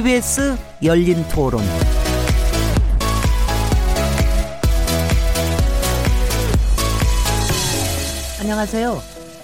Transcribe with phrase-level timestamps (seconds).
[0.00, 1.60] KBS 열린 토론.
[8.40, 8.98] 안녕하세요.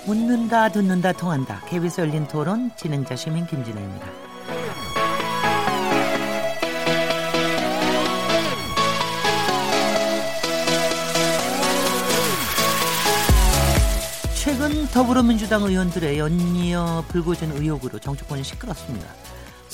[0.06, 1.60] 묻는다, 듣는다, 통한다.
[1.68, 4.06] KBS 열린 토론 진행자 시민 김진혜입니다.
[14.34, 19.25] 최근 더불어민주당 의원들의 연이어 불거진 의혹으로 정치권이 시끄럽습니다.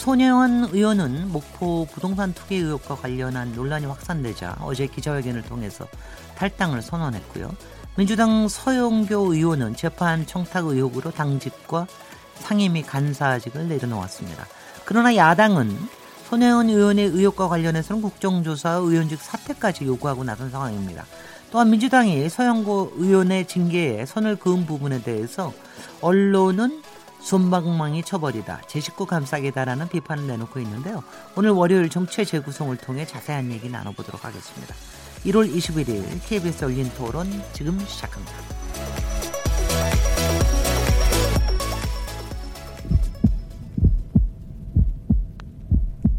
[0.02, 5.86] 손혜원 의원은 목포 부동산 투기 의혹과 관련한 논란이 확산되자 어제 기자회견을 통해서
[6.34, 7.54] 탈당을 선언했고요.
[7.96, 11.86] 민주당 서영교 의원은 재판 청탁 의혹으로 당직과
[12.34, 14.44] 상임위 간사직을 내려놓았습니다.
[14.84, 15.70] 그러나 야당은
[16.28, 21.06] 손혜원 의원의 의혹과 관련해서는 국정조사 의원직 사퇴까지 요구하고 나선 상황입니다.
[21.52, 25.52] 또한 민주당이 서영고 의원의 징계에 선을 그은 부분에 대해서
[26.00, 26.82] 언론은
[27.22, 31.02] 손방망이 쳐버리다 제 식구 감싸기다라는 비판을 내놓고 있는데요.
[31.36, 34.74] 오늘 월요일 정체 재구성을 통해 자세한 얘기 나눠보도록 하겠습니다.
[35.24, 38.32] 1월 21일 KBS 열린 토론 지금 시작합니다.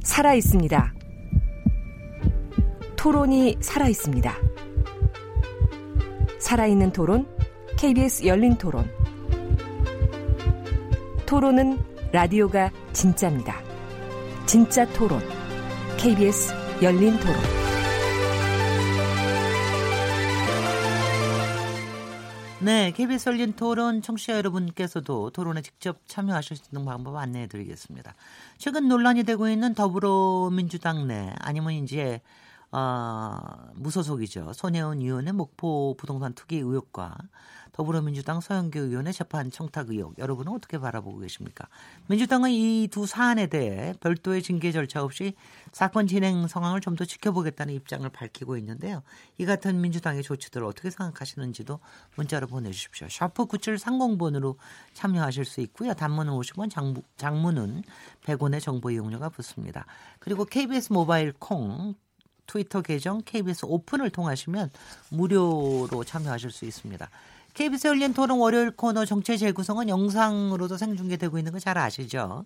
[0.03, 0.93] 살아 있습니다.
[2.95, 4.33] 토론이 살아 있습니다.
[6.39, 7.27] 살아있는 토론,
[7.77, 8.89] KBS 열린 토론.
[11.33, 11.79] 토론은
[12.11, 13.59] 라디오가 진짜입니다.
[14.45, 15.19] 진짜 토론,
[15.97, 16.53] KBS
[16.83, 17.35] 열린 토론.
[22.61, 28.13] 네, KBS 열린 토론 청취자 여러분께서도 토론에 직접 참여하실 수 있는 방법 안내해 드리겠습니다.
[28.59, 32.21] 최근 논란이 되고 있는 더불어민주당 내 아니면 이제
[32.75, 33.37] 어,
[33.75, 34.53] 무소속이죠.
[34.53, 37.15] 손혜원 의원의 목포 부동산 투기 의혹과
[37.73, 41.67] 더불어민주당 서영교 의원의 재판 청탁 의혹 여러분은 어떻게 바라보고 계십니까?
[42.07, 45.33] 민주당은 이 두 사안에 대해 별도의 징계 절차 없이
[45.71, 49.01] 사건 진행 상황을 좀 더 지켜보겠다는 입장을 밝히고 있는데요.
[49.39, 51.79] 이 같은 민주당의 조치들을 어떻게 생각하시는지도
[52.15, 53.07] 문자로 보내주십시오.
[53.09, 54.57] 샤프 9730번으로
[54.93, 55.95] 참여하실 수 있고요.
[55.95, 57.83] 단문은 50원, 장무, 장문은
[58.23, 59.87] 100원의 정보 이용료가 붙습니다.
[60.19, 61.95] 그리고 KBS 모바일 콩
[62.47, 64.71] 트위터 계정 KBS 오픈을 통하시면
[65.09, 67.09] 무료로 참여하실 수 있습니다.
[67.53, 72.45] KBS 열린 토론 월요일 코너 정치의 재구성은 영상으로도 생중계되고 있는 거 잘 아시죠?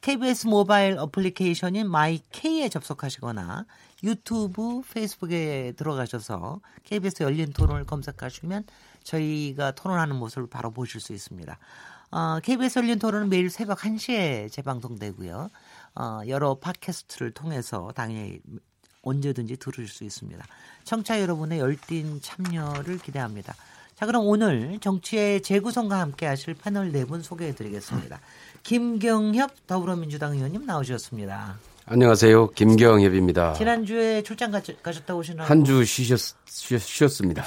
[0.00, 3.64] KBS 모바일 어플리케이션인 마이K에 접속하시거나
[4.02, 8.64] 유튜브, 페이스북에 들어가셔서 KBS 열린 토론을 검색하시면
[9.02, 11.58] 저희가 토론하는 모습을 바로 보실 수 있습니다.
[12.10, 15.48] 어, KBS 열린 토론은 매일 새벽 1시에 재방송되고요.
[15.96, 18.40] 어, 여러 팟캐스트를 통해서 당연히
[19.04, 20.44] 언제든지 들으실 수 있습니다.
[20.84, 23.54] 청취자 여러분의 열띤 참여를 기대합니다.
[23.94, 28.20] 자, 그럼 오늘 정치의 재구성과 함께 하실 패널 네 분 소개해 드리겠습니다.
[28.64, 31.58] 김경협 더불어민주당 의원님 나오셨습니다.
[31.86, 32.48] 안녕하세요.
[32.52, 33.52] 김경협입니다.
[33.52, 34.60] 지난주에 출장 가,
[34.92, 35.46] 셨다 오시나요?
[35.46, 37.44] 한 주 쉬셨, 쉬었습니다.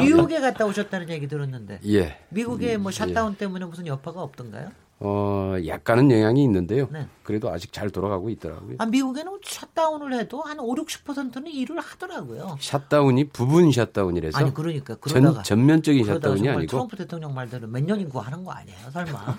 [0.00, 1.78] 미국, 에 갔다 오셨다는 얘기 들었는데.
[1.86, 2.18] 예.
[2.30, 3.36] 미국에 뭐 샷다운 예.
[3.38, 4.72] 때문에 무슨 여파가 없던가요?
[5.02, 6.86] 어, 약간은 영향이 있는데요.
[6.92, 7.06] 네.
[7.22, 8.74] 그래도 아직 잘 돌아가고 있더라고요.
[8.78, 12.58] 아, 미국에는 샷다운을 해도 한 5, 60%는 일을 하더라고요.
[12.60, 18.20] 샷다운이 부분 샷다운이라서 아니 그러니까 그러다가 전, 전면적인 샷다운이 아니고 트럼프 대통령 말대로 몇 년인고
[18.20, 18.78] 하는 거 아니에요?
[18.92, 19.38] 설마.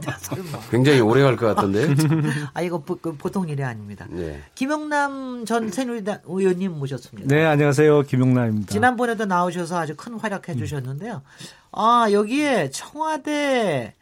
[0.18, 0.58] 설마.
[0.70, 1.94] 굉장히 오래 갈 것 같던데.
[2.52, 4.06] 아, 이거 보, 그 보통 일이 아닙니다.
[4.10, 4.42] 네.
[4.56, 7.32] 김영남 전 새누리당 의원님 모셨습니다.
[7.32, 8.02] 네, 안녕하세요.
[8.02, 8.72] 김영남입니다.
[8.72, 11.22] 지난번에도 나오셔서 아주 큰 활약해 주셨는데요.
[11.70, 13.94] 아, 여기에 청와대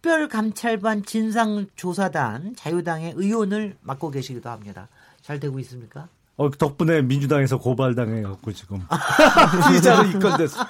[0.00, 4.88] 특별감찰반 진상조사단 자유당의 의원을 맡고 계시기도 합니다.
[5.22, 6.08] 잘 되고 있습니까?
[6.36, 8.80] 어, 덕분에 민주당에서 고발당해갖고 지금
[9.68, 10.64] 피의자로 입건됐어.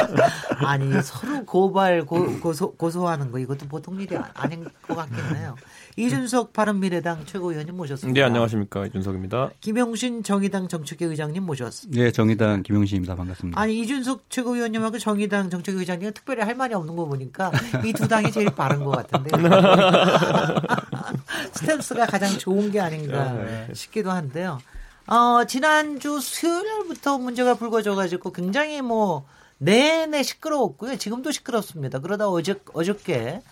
[0.64, 5.54] 아니 서로 고발 고, 고소, 고소하는 거 이것도 보통 일이 아닌 것 같긴 해요.
[5.96, 8.18] 이준석 바른미래당 최고위원님 모셨습니다.
[8.18, 9.50] 네 안녕하십니까 이준석입니다.
[9.60, 12.02] 김용신 정의당 정책위 의장님 모셨습니다.
[12.02, 13.14] 네 정의당 김용신입니다.
[13.14, 13.60] 반갑습니다.
[13.60, 17.52] 아니 이준석 최고위원님하고 정의당 정책위 의장님 특별히 할 말이 없는 거 보니까
[17.84, 19.30] 이 두 당이 제일 빠른 것 같은데
[21.52, 23.68] 스탠스가 가장 좋은 게 아닌가 네.
[23.74, 24.58] 싶기도 한데요.
[25.06, 29.26] 어, 지난주 수요일부터 문제가 불거져가지고 굉장히 뭐
[29.58, 30.96] 내내 시끄러웠고요.
[30.96, 31.98] 지금도 시끄럽습니다.
[31.98, 33.42] 그러다 어저, 어저께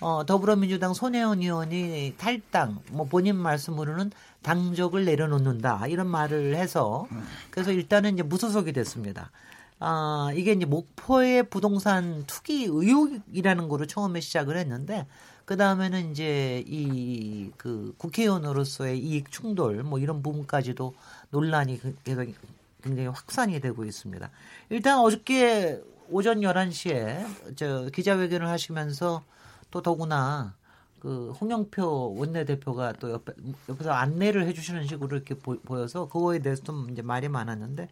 [0.00, 4.10] 어, 더불어민주당 손혜원 의원이 탈당, 뭐 본인 말씀으로는
[4.42, 7.06] 당적을 내려놓는다 이런 말을 해서
[7.50, 9.30] 그래서 일단은 이제 무소속이 됐습니다.
[9.78, 15.06] 아, 이게 이제 목포의 부동산 투기 의혹이라는 거로 처음에 시작을 했는데
[15.44, 20.94] 그 다음에는 이제 이 그 국회의원으로서의 이익 충돌 뭐 이런 부분까지도
[21.30, 22.26] 논란이 그 계속
[22.82, 24.30] 굉장히 확산이 되고 있습니다.
[24.70, 29.22] 일단 어저께 오전 11시에 저 기자회견을 하시면서
[29.70, 30.54] 또 더구나
[31.00, 33.32] 그 홍영표 원내대표가 또 옆에
[33.68, 37.88] 옆에서 안내를 해주시는 식으로 이렇게 보, 여서 그거에 대해서 좀 이제 말이 많았는데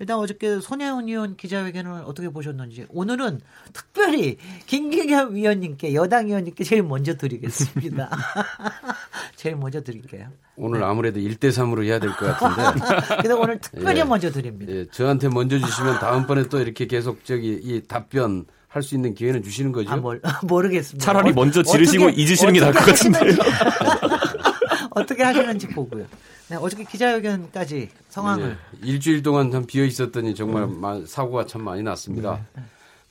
[0.00, 3.40] 일단 어저께 손혜원 의원 기자회견을 어떻게 보셨는지 오늘은
[3.74, 8.08] 특별히 김기겸 위원님께 여당 의원님께 제일 먼저 드리겠습니다.
[9.36, 10.28] 제일 먼저 드릴게요.
[10.56, 10.86] 오늘 네.
[10.86, 12.80] 아무래도 1대 3으로 해야 될 것 같은데.
[13.20, 14.72] 그래서 오늘 특별히 예, 먼저 드립니다.
[14.72, 19.42] 예, 저한테 먼저 주시면 다음번에 또 이렇게 계속 저기 이 답변 할 수 있는 기회는
[19.42, 19.90] 주시는 거죠?
[19.90, 21.04] 아, 뭘, 모르겠습니다.
[21.04, 23.34] 차라리 먼저 지르시고 어떻게, 잊으시는 게 나을 것 같은데요.
[24.90, 26.06] 어떻게 하시는지 보고요.
[26.48, 28.56] 네, 어저께 기자회견까지 상황을 네,
[28.88, 31.04] 일주일 동안 좀 비어 있었더니 정말 음.
[31.06, 32.46] 사고가 참 많이 났습니다.
[32.54, 32.62] 네.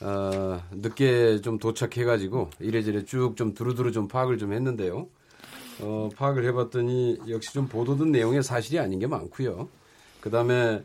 [0.02, 5.08] 어, 늦게 좀 도착해가지고 이래저래 쭉 좀 두루두루 좀 파악을 좀 했는데요.
[5.82, 9.68] 어, 파악을 해봤더니 역시 좀 보도된 내용의 사실이 아닌 게 많고요.
[10.22, 10.84] 그 다음에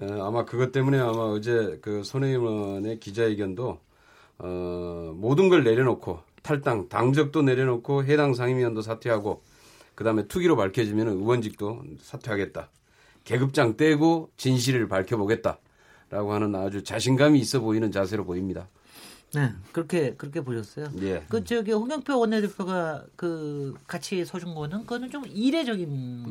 [0.00, 3.78] 어, 아마 그것 때문에 아마 어제 그 손혜원의 기자회견도
[4.38, 9.42] 어, 모든 걸 내려놓고 탈당, 당적도 내려놓고 해당 상임위원도 사퇴하고
[9.94, 12.68] 그다음에 투기로 밝혀지면 의원직도 사퇴하겠다.
[13.24, 18.68] 계급장 떼고 진실을 밝혀보겠다라고 하는 아주 자신감이 있어 보이는 자세로 보입니다.
[19.34, 20.90] 네, 그렇게 그렇게 보셨어요.
[21.00, 21.24] 예.
[21.28, 25.88] 그 저기 홍영표 원내대표가 그 같이 서준 거는 그거는 좀 이례적인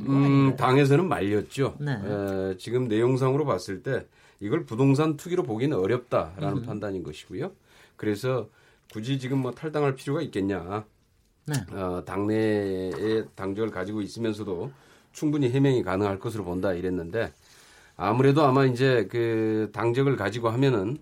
[0.07, 1.77] 음, 당에서는 말렸죠.
[1.79, 1.93] 네.
[1.93, 4.05] 에, 지금 내용상으로 봤을 때
[4.39, 6.61] 이걸 부동산 투기로 보기는 어렵다라는 음.
[6.63, 7.51] 판단인 것이고요.
[8.01, 8.49] 그래서
[8.91, 10.83] 굳이 지금 뭐 탈당할 필요가 있겠냐?
[11.45, 11.53] 네.
[11.71, 14.71] 어, 당내에 당적을 가지고 있으면서도
[15.13, 17.31] 충분히 해명이 가능할 것으로 본다 이랬는데
[17.95, 20.97] 아무래도 아마 이제 그 당적을 가지고 하면은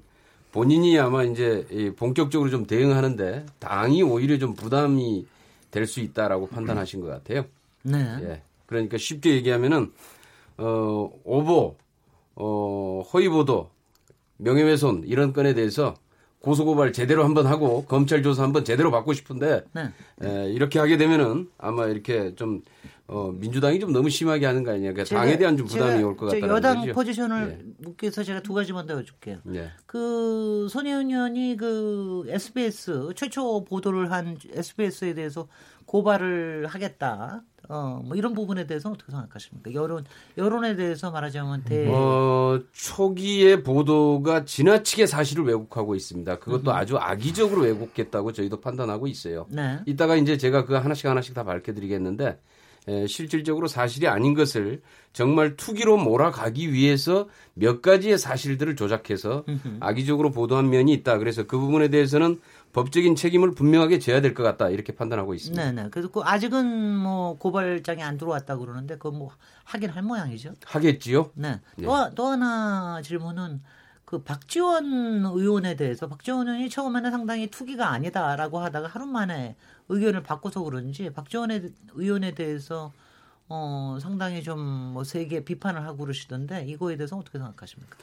[0.51, 5.25] 본인이 아마 이제 본격적으로 좀 대응하는데 당이 오히려 좀 부담이
[5.71, 7.45] 될 수 있다라고 판단하신 것 같아요.
[7.83, 8.17] 네.
[8.23, 8.41] 예.
[8.65, 9.93] 그러니까 쉽게 얘기하면은
[10.57, 11.77] 어 오보,
[12.35, 13.69] 어 허위 보도,
[14.37, 15.93] 명예훼손 이런 건에 대해서
[16.41, 19.91] 고소고발 제대로 한번 하고 검찰 조사 한번 제대로 받고 싶은데 네.
[20.23, 22.61] 에, 이렇게 하게 되면은 아마 이렇게 좀
[23.07, 24.93] 어, 민주당이 좀 너무 심하게 하는 거 아니냐.
[24.93, 26.93] 그러니까 당에 대한 좀 부담이 올 것 같다는 여당 거죠.
[26.93, 27.59] 포지션을 네.
[27.79, 29.39] 묻기위해서 제가 두 가지만 더 여쭐게요.
[29.43, 29.69] 네.
[29.87, 35.47] 그 손혜원 의원이 그 SBS 최초 보도를 한 SBS에 대해서
[35.85, 37.41] 고발을 하겠다.
[37.69, 39.73] 어, 뭐 이런 부분에 대해서 어떻게 생각하십니까?
[39.73, 40.03] 여론
[40.37, 46.39] 여론에 대해서 말하자면 대 어, 초기의 보도가 지나치게 사실을 왜곡하고 있습니다.
[46.39, 46.75] 그것도 음.
[46.75, 49.45] 아주 악의적으로 왜곡했다고 저희도 판단하고 있어요.
[49.49, 49.79] 네.
[49.85, 52.39] 이따가 이제 제가 그 하나씩 하나씩 다 밝혀 드리겠는데
[52.87, 54.81] 에, 실질적으로 사실이 아닌 것을
[55.13, 59.43] 정말 투기로 몰아가기 위해서 몇 가지의 사실들을 조작해서
[59.79, 61.19] 악의적으로 보도한 면이 있다.
[61.19, 62.39] 그래서 그 부분에 대해서는
[62.73, 65.71] 법적인 책임을 분명하게 져야 될 것 같다 이렇게 판단하고 있습니다.
[65.71, 65.89] 네네.
[65.89, 69.31] 그래서 그 아직은 뭐 고발장이 안 들어왔다 그러는데 그뭐
[69.63, 70.53] 하긴 할 모양이죠.
[70.65, 71.31] 하겠지요.
[71.33, 71.59] 네.
[71.75, 71.85] 네.
[71.85, 73.61] 또, 또 하나 질문은
[74.05, 79.55] 그 박지원 의원에 대해서 박지원 의원이 처음에는 상당히 투기가 아니다라고 하다가 하루 만에
[79.89, 81.49] 의견을 바꿔서 그런지 박지원
[81.93, 82.91] 의원에 대해서
[83.49, 84.59] 어, 상당히 좀
[84.89, 87.95] 뭐 세게 비판을 하고 그러시던데 이거에 대해서 어떻게 생각하십니까?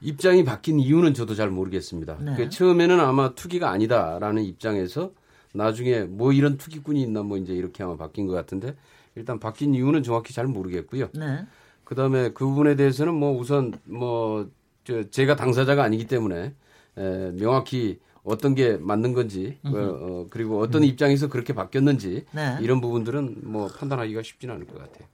[0.00, 2.16] 입장이 바뀐 이유는 저도 잘 모르겠습니다.
[2.20, 2.34] 네.
[2.36, 5.10] 그 처음에는 아마 투기가 아니다라는 입장에서
[5.54, 8.76] 나중에 뭐 이런 투기꾼이 있나 뭐 이제 이렇게 아마 바뀐 것 같은데
[9.16, 11.08] 일단 바뀐 이유는 정확히 잘 모르겠고요.
[11.14, 11.46] 네.
[11.84, 16.54] 그다음에 그 부분에 대해서는 뭐 우선 뭐저 제가 당사자가 아니기 때문에
[16.96, 17.98] 에, 명확히
[18.28, 20.86] 어떤 게 맞는 건지 어, 어, 그리고 어떤 음.
[20.88, 22.58] 입장에서 그렇게 바뀌었는지 네.
[22.60, 25.08] 이런 부분들은 뭐 판단하기가 쉽지는 않을 것 같아요.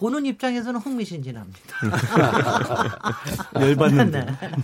[0.00, 1.60] 보는 입장에서는 흥미진진합니다.
[3.60, 4.20] 열받는데.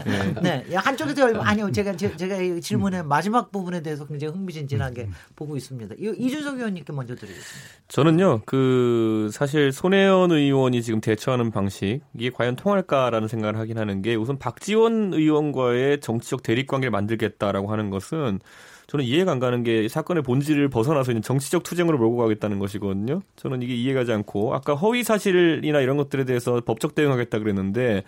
[0.07, 0.33] 네.
[0.41, 0.65] 네.
[0.67, 0.77] 네.
[0.77, 1.71] 한쪽에서 열 아니요.
[1.71, 5.13] 제가 제가 이 질문의 마지막 부분에 대해서 굉장히 흥미진진하게 음.
[5.37, 5.97] 보고 있습니다.
[5.99, 7.69] 이준석 의원님께 먼저 드리겠습니다.
[7.89, 8.41] 저는요.
[8.47, 15.13] 그 사실 손혜원 의원이 지금 대처하는 방식이 과연 통할까라는 생각을 하긴 하는 게 우선 박지원
[15.13, 18.41] 의원과의 정치적 대립 관계를 만들겠다라고 하는 것은
[18.87, 23.23] 저는 이해가 안 가는 게 사건의 본질을 벗어나서 있는 정치적 투쟁으로 몰고 가겠다는 것이거든요.
[23.35, 28.05] 저는 이게 이해가지 않고 아까 허위 사실이나 이런 것들에 대해서 법적 대응하겠다 그랬는데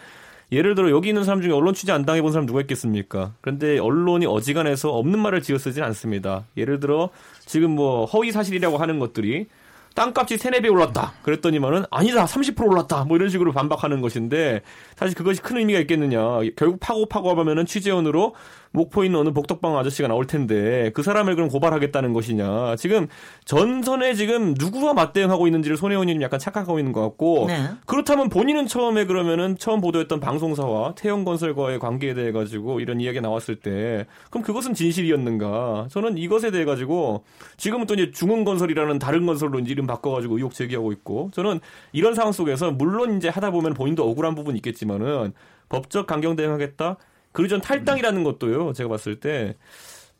[0.50, 3.34] 예를 들어 여기 있는 사람 중에 언론 취재 안 당해본 사람 누가 있겠습니까?
[3.40, 6.46] 그런데 언론이 어지간해서 없는 말을 지어 쓰진 않습니다.
[6.56, 7.10] 예를 들어
[7.44, 9.46] 지금 뭐 허위 사실이라고 하는 것들이
[9.94, 11.14] 땅값이 3, 4배 올랐다.
[11.22, 12.24] 그랬더니만은 아니다.
[12.24, 13.02] 30% 올랐다.
[13.02, 14.62] 뭐 이런 식으로 반박하는 것인데
[14.94, 16.20] 사실 그것이 큰 의미가 있겠느냐.
[16.54, 18.34] 결국 파고 파고 하면은 취재원으로
[18.72, 22.76] 목포에 있는 어느 복덕방 아저씨가 나올 텐데 그 사람을 그럼 고발하겠다는 것이냐.
[22.76, 23.08] 지금
[23.44, 27.70] 전선에 지금 누구와 맞대응하고 있는지를 손혜원님 약간 착각하고 있는 것 같고 네.
[27.86, 34.06] 그렇다면 본인은 처음에 그러면은 처음 보도했던 방송사와 태영건설과의 관계에 대해 가지고 이런 이야기가 나왔을 때
[34.30, 35.88] 그럼 그것은 진실이었는가?
[35.90, 37.24] 저는 이것에 대해 가지고
[37.56, 41.60] 지금은 또 이제 중흥건설이라는 다른 건설로 이름 바꿔가지고 의혹 제기하고 있고 저는
[41.92, 45.32] 이런 상황 속에서 물론 이제 하다 보면 본인도 억울한 부분이 있겠지만은
[45.68, 46.96] 법적 강경 대응하겠다.
[47.38, 48.72] 그리고 전 탈당이라는 것도요.
[48.72, 49.54] 제가 봤을 때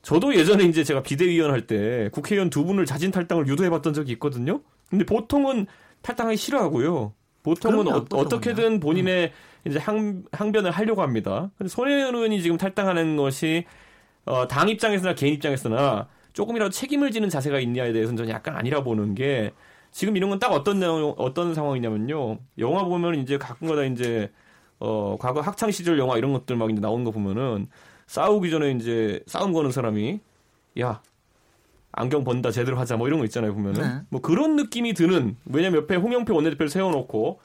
[0.03, 4.61] 저도 예전에 이제 제가 비대위원 할 때 국회의원 두 분을 자진 탈당을 유도해봤던 적이 있거든요.
[4.89, 5.67] 근데 보통은
[6.03, 7.13] 탈당하기 싫어하고요.
[7.43, 9.33] 보통은 그럼요, 어, 떻게든 본인의
[9.67, 9.69] 음.
[9.69, 11.51] 이제 항, 항변을 하려고 합니다.
[11.59, 13.65] 근데 손혜원 의원이 지금 탈당하는 것이
[14.25, 19.17] 어, 당 입장에서나 개인 입장에서나 조금이라도 책임을 지는 자세가 있냐에 대해서는 저는 약간 아니라 보는
[19.17, 19.51] 게
[19.91, 22.39] 지금 이런 건 딱 어떤 내용, 어떤 상황이냐면요.
[22.59, 24.31] 영화 보면 이제 가끔가다 이제
[24.81, 27.69] 어, 과거 학창 시절 영화 이런 것들 막 이제 나오는 거 보면은
[28.07, 30.21] 싸우기 전에 이제 싸움 거는 사람이
[30.81, 31.03] 야
[31.93, 33.81] 안경 번다 제대로 하자 뭐 이런 거 있잖아요 보면은.
[33.81, 34.01] 네.
[34.09, 37.41] 뭐 그런 느낌이 드는 왜냐면 옆에 홍영표 원내대표를 세워놓고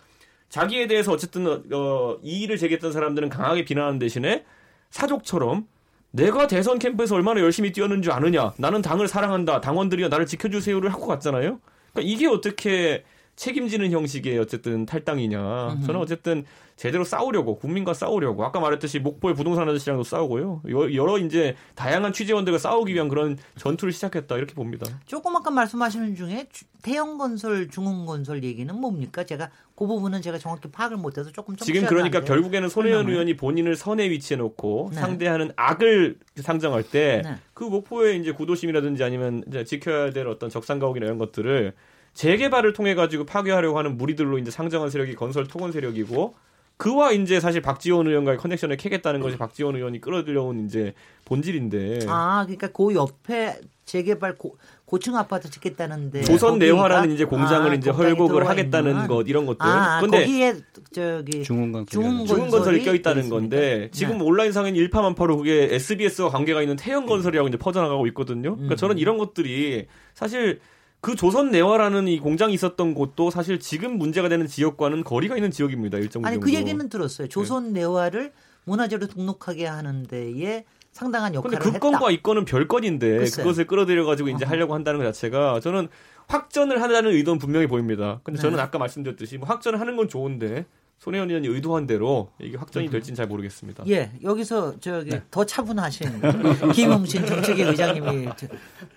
[0.49, 4.45] 자기에 대해서 어쨌든 어, 이의를 제기했던 사람들은 강하게 비난하는 대신에
[4.91, 5.67] 사족처럼
[6.11, 8.53] 내가 대선 캠프에서 얼마나 열심히 뛰었는지 아느냐.
[8.57, 9.61] 나는 당을 사랑한다.
[9.61, 11.59] 당원들이 나를 지켜주세요를 하고 갔잖아요.
[11.91, 13.03] 그러니까 이게 어떻게
[13.35, 15.79] 책임지는 형식의 어쨌든 탈당이냐.
[15.85, 20.63] 저는 어쨌든 제대로 싸우려고 국민과 싸우려고 아까 말했듯이 목포의 부동산 아저씨랑도 싸우고요.
[20.93, 24.85] 여러 이제 다양한 취재원들과 싸우기 위한 그런 전투를 시작했다 이렇게 봅니다.
[25.05, 26.47] 조금 아까 말씀하시는 중에
[26.81, 29.23] 대형 건설, 중흥 건설 얘기는 뭡니까?
[29.23, 32.27] 제가 그 부분은 제가 정확히 파악을 못해서 조금 지금 그러니까 한데.
[32.27, 34.99] 결국에는 손혜원 의원이 본인을 선에 위치해 놓고 네.
[34.99, 37.35] 상대하는 악을 상정할 때그 네.
[37.53, 41.73] 그 목포의 이제 구도심이라든지 아니면 이제 지켜야 될 어떤 적산가옥이나 이런 것들을
[42.13, 46.35] 재개발을 통해 가지고 파괴하려고 하는 무리들로 이제 상정한 세력이 건설 토건 세력이고
[46.77, 50.93] 그와 이제 사실 박지원 의원과의 커넥션을 캐겠다는 것이 박지원 의원이 끌어들여온 이제
[51.25, 51.99] 본질인데.
[52.07, 57.89] 아, 그러니까 그 옆에 재개발 고, 고층 아파트 짓겠다는데 조선 내화라는 이제 공장을 아, 이제
[57.89, 59.07] 헐곡을 하겠다는 있는.
[59.07, 59.65] 것 이런 것들.
[59.65, 60.55] 아, 근데 거기에
[60.91, 64.23] 저기 중흥건설 중흥건설이 껴 있다는 건데 지금 네.
[64.23, 68.55] 온라인상에는 일파만파로 그게 SBS와 관계가 있는 태형건설이라고 이제 퍼져나가고 있거든요.
[68.55, 68.77] 그러니까 음.
[68.77, 70.59] 저는 이런 것들이 사실
[71.03, 75.97] 그 조선 내화라는 이 공장이 있었던 곳도 사실 지금 문제가 되는 지역과는 거리가 있는 지역입니다.
[75.97, 77.27] 일정 아니 그 얘기는 들었어요.
[77.27, 77.81] 조선 네.
[77.81, 78.31] 내화를
[78.63, 83.43] 문화재로 등록하게 하는 데에 상당한 역할을 근데 그 건과 이 건은 별 건인데 글쎄요.
[83.43, 85.89] 그것을 끌어들여 가지고 이제 하려고 한다는 것 자체가 저는
[86.29, 88.21] 확전을 하자는 의도는 분명히 보입니다.
[88.23, 88.63] 근데 저는 네.
[88.63, 90.65] 아까 말씀드렸듯이 뭐 확전을 하는 건 좋은데
[91.03, 93.83] 손혜원 의원이 의도한 대로 이게 확정이 될지는 잘 모르겠습니다.
[93.89, 95.21] 예, 여기서 저기 네.
[95.29, 96.07] 더 차분하신
[96.73, 98.29] 김용신 정책위 의장님이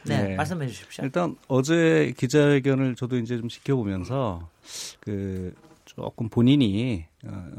[0.05, 1.05] 네, 네, 말씀해 주십시오.
[1.05, 4.49] 일단 어제 기자회견을 저도 이제 좀 지켜보면서
[5.01, 5.53] 그
[5.85, 7.51] 조금 본인이 어,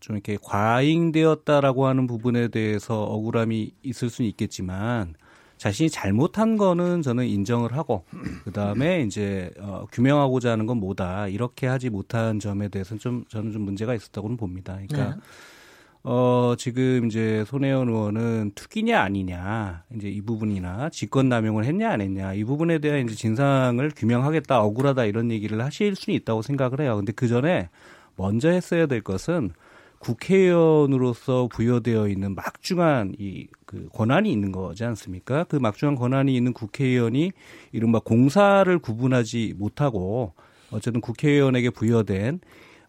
[0.00, 5.14] 좀 이렇게 과잉되었다라고 하는 부분에 대해서 억울함이 있을 수는 있겠지만
[5.60, 8.04] 자신이 잘못한 거는 저는 인정을 하고
[8.44, 13.52] 그 다음에 이제 어, 규명하고자 하는 건 뭐다 이렇게 하지 못한 점에 대해서는 좀 저는
[13.52, 14.78] 좀 문제가 있었다고는 봅니다.
[14.88, 15.22] 그러니까 네.
[16.02, 22.32] 어 지금 이제 손혜원 의원은 투기냐 아니냐 이제 이 부분이나 직권 남용을 했냐 안 했냐
[22.32, 26.96] 이 부분에 대한 이제 진상을 규명하겠다 억울하다 이런 얘기를 하실 수는 있다고 생각을 해요.
[26.96, 27.68] 근데 그 전에
[28.16, 29.50] 먼저 했어야 될 것은
[30.00, 35.44] 국회의원으로서 부여되어 있는 막중한 이 그 권한이 있는 거지 않습니까?
[35.44, 37.30] 그 막중한 권한이 있는 국회의원이
[37.70, 40.32] 이른바 공사를 구분하지 못하고
[40.72, 42.40] 어쨌든 국회의원에게 부여된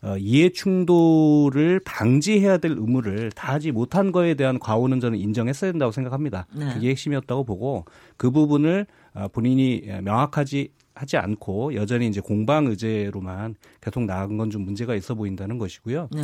[0.01, 6.47] 어, 이해 충돌을 방지해야 될 의무를 다하지 못한 거에 대한 과오는 저는 인정했어야 된다고 생각합니다.
[6.51, 6.73] 네.
[6.73, 7.85] 그게 핵심이었다고 보고
[8.17, 14.63] 그 부분을 어, 본인이 명확하지 하지 않고 여전히 이제 공방 의제로만 계속 나간 건 좀
[14.63, 16.09] 문제가 있어 보인다는 것이고요.
[16.11, 16.23] 네.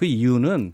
[0.00, 0.72] 그 이유는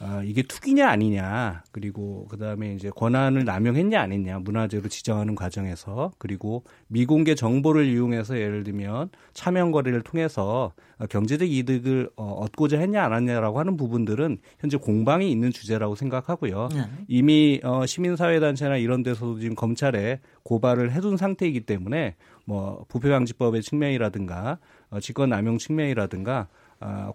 [0.00, 6.64] 아, 이게 투기냐 아니냐 그리고 그다음에 이제 권한을 남용했냐 안 했냐 문화재로 지정하는 과정에서 그리고
[6.88, 10.72] 미공개 정보를 이용해서 예를 들면 차명 거래를 통해서
[11.08, 16.68] 경제적 이득을 어, 얻고자 했냐 안 했냐라고 하는 부분들은 현재 공방이 있는 주제라고 생각하고요.
[16.74, 16.80] 네.
[17.06, 24.58] 이미 어, 시민사회단체나 이런 데서도 지금 검찰에 고발을 해둔 상태이기 때문에 뭐 부패방지법의 측면이라든가
[24.90, 26.46] 어, 직권남용 측면이라든가 아,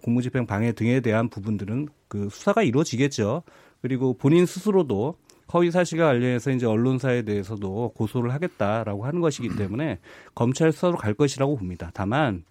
[0.02, 3.42] 공무집행 방해 등에 대한 부분들은 그 수사가 이루어지겠죠.
[3.82, 5.16] 그리고 본인 스스로도
[5.52, 9.98] 허위 사실과 관련해서 이제 언론사에 대해서도 고소를 하겠다라고 하는 것이기 때문에
[10.34, 11.90] 검찰 수사로 갈 것이라고 봅니다.
[11.94, 12.44] 다만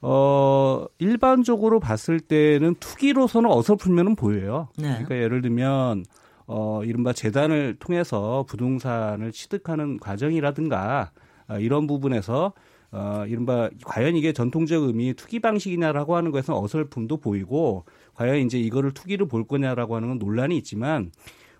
[0.00, 4.68] 어 일반적으로 봤을 때는 투기로서는 어설프면은 보여요.
[4.76, 4.90] 네.
[4.90, 6.04] 그러니까 예를 들면
[6.46, 11.10] 어 이른바 재단을 통해서 부동산을 취득하는 과정이라든가
[11.48, 12.52] 아, 이런 부분에서
[12.90, 18.92] 어, 이른바 과연 이게 전통적 의미 투기 방식이냐라고 하는 것에서 어설픔도 보이고 과연 이제 이거를
[18.92, 21.12] 투기로 볼 거냐라고 하는 건 논란이 있지만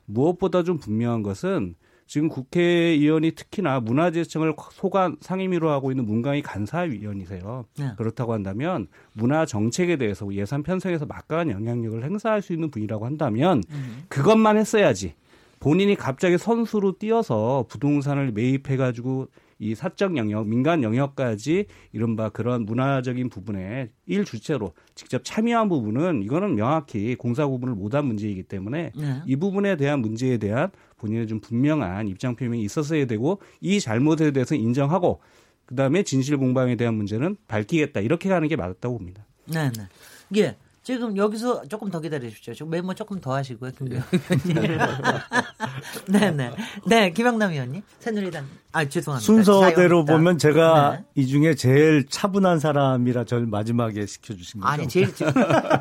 [0.06, 1.75] 무엇보다 좀 분명한 것은
[2.06, 7.66] 지금 국회의원이 특히나 문화재청을 소관 상임위로 하고 있는 문광희 간사위원이세요.
[7.78, 7.92] 네.
[7.99, 14.04] 그렇다고 한다면 문화 정책에 대해서 예산 편성에서 막강한 영향력을 행사할 수 있는 분이라고 한다면 음.
[14.08, 15.14] 그것만 했어야지.
[15.61, 23.90] 본인이 갑자기 선수로 뛰어서 부동산을 매입해가지고 이 사적 영역, 민간 영역까지 이른바 그런 문화적인 부분에
[24.06, 29.22] 일 주체로 직접 참여한 부분은 이거는 명확히 공사 구분을 못한 문제이기 때문에 네.
[29.26, 34.54] 이 부분에 대한 문제에 대한 본인의 좀 분명한 입장 표명이 있었어야 되고 이 잘못에 대해서
[34.54, 35.20] 인정하고
[35.66, 39.26] 그다음에 진실 공방에 대한 문제는 밝히겠다 이렇게 가는 게 맞았다고 봅니다.
[39.46, 40.40] 네, 네.
[40.40, 40.56] 예.
[40.88, 42.54] 지금 여기서 조금 더 기다리십시오.
[42.54, 44.02] 지금 메모 조금 더 하시고요, 의원님.
[46.08, 46.50] 네, 네.
[46.86, 47.82] 네, 김영남 의원님.
[47.98, 48.46] 새누리당.
[48.78, 49.25] 아, 죄송합니다.
[49.25, 50.04] 순서대로.
[50.04, 51.04] 보면 제가 네.
[51.16, 54.73] 이 중에 제일 차분한 사람이라 절 마지막에 시켜주신 거죠.
[54.73, 55.08] 아니, 제일,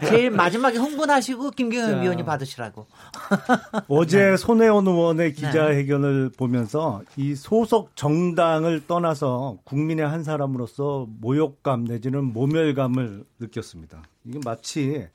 [0.10, 2.88] 제일 마지막에 흥분하시고 김경현 의원이 받으시라고.
[3.88, 4.38] 어제 네.
[4.38, 6.38] 손혜원 의원의 기자회견을 네.
[6.38, 14.01] 보면서 이 소속 정당을 떠나서 국민의 한 사람으로서 모욕감 내지는 모멸감을 느꼈습니다.
[14.25, 15.08] 이게 마치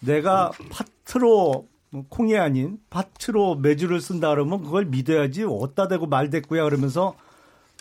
[0.00, 1.77] 내가 파트로 뭐
[2.08, 7.14] 콩이 아닌 파트로 매주를 쓴다 그러면 그걸 믿어야지 어디다 대고 말대꾸야 그러면서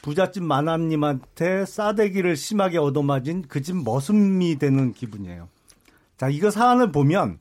[0.01, 5.49] 부잣집 마남님한테 싸대기를 심하게 얻어맞은 그 집 머슴이 되는 기분이에요.
[6.17, 7.39] 자, 이거 사안을 보면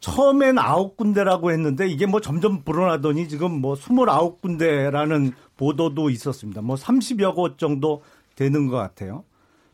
[0.00, 6.62] 처음엔 아홉 군데라고 했는데 이게 뭐 점점 불어나더니 지금 뭐 스물아홉 군데라는 보도도 있었습니다.
[6.62, 8.02] 뭐 30여 곳 정도
[8.36, 9.24] 되는 것 같아요.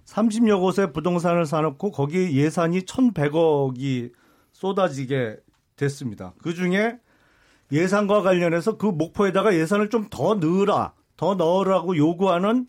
[0.06, 4.12] 30여 곳에 부동산을 사놓고 거기 예산이 1,100억이
[4.52, 5.36] 쏟아지게
[5.76, 6.34] 됐습니다.
[6.42, 6.98] 그 중에
[7.72, 12.66] 예산과 관련해서 그 목표에다가 예산을 좀 더 넣으라, 더 넣으라고 요구하는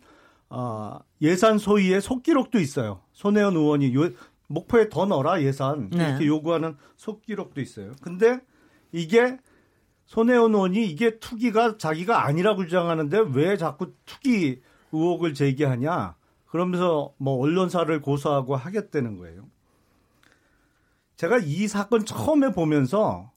[0.48, 3.00] 어, 예산 소위의 속기록도 있어요.
[3.12, 4.10] 손혜원 의원이 요,
[4.48, 6.08] 목표에 더 넣어라 예산 네.
[6.10, 7.94] 이렇게 요구하는 속기록도 있어요.
[8.00, 8.40] 근데
[8.92, 9.38] 이게
[10.06, 14.60] 손혜원 의원이 이게 투기가 자기가 아니라고 주장하는데 왜 자꾸 투기
[14.92, 16.14] 의혹을 제기하냐?
[16.46, 19.48] 그러면서 뭐 언론사를 고소하고 하겠다는 거예요.
[21.16, 23.32] 제가 이 사건 처음에 보면서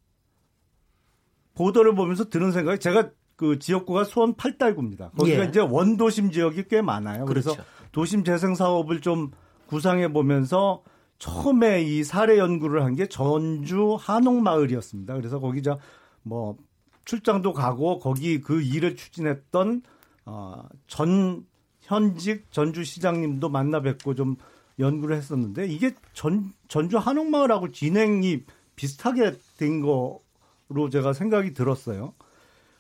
[1.56, 5.12] 보도를 보면서 드는 생각이 제가 그 지역구가 수원 팔달구입니다.
[5.12, 5.48] 거기가 예.
[5.48, 7.26] 이제 원도심 지역이 꽤 많아요.
[7.26, 7.52] 그렇죠.
[7.52, 9.32] 그래서 도심 재생 사업을 좀
[9.68, 10.84] 구상해 보면서
[11.20, 15.14] 처음에 이 사례 연구를 한 게 전주 한옥마을이었습니다.
[15.16, 16.58] 그래서 거기 저뭐
[17.06, 19.82] 출장도 가고 거기 그 일을 추진했던
[20.26, 21.46] 어전
[21.82, 24.36] 현직 전주시장님도 만나 뵙고 좀
[24.80, 28.44] 연구를 했었는데 이게 전, 전주 한옥마을하고 진행이
[28.76, 32.14] 비슷하게 된 거로 제가 생각이 들었어요.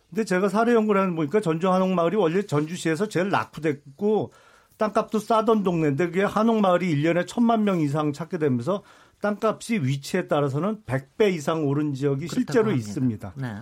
[0.09, 4.31] 근데 제가 사례 연구를 하는 보니까 전주 한옥마을이 원래 전주시에서 제일 낙후됐고
[4.77, 8.81] 땅값도 싸던 동네인데 그게 한옥마을이 1년에 천만 명 이상 찾게 되면서
[9.21, 12.77] 땅값이 위치에 따라서는 100배 이상 오른 지역이 실제로 합니다.
[12.77, 13.33] 있습니다.
[13.35, 13.55] 네.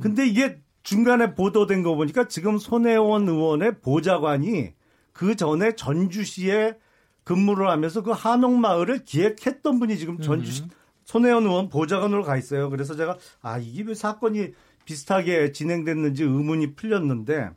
[0.00, 4.72] 근데 이게 중간에 보도된 거 보니까 지금 손혜원 의원의 보좌관이
[5.12, 6.76] 그 전에 전주시에
[7.24, 10.64] 근무를 하면서 그 한옥마을을 기획했던 분이 지금 전주시
[11.04, 12.70] 손혜원 의원 보좌관으로 가 있어요.
[12.70, 14.52] 그래서 제가 아 이게 왜 사건이
[14.84, 17.50] 비슷하게 진행됐는지 의문이 풀렸는데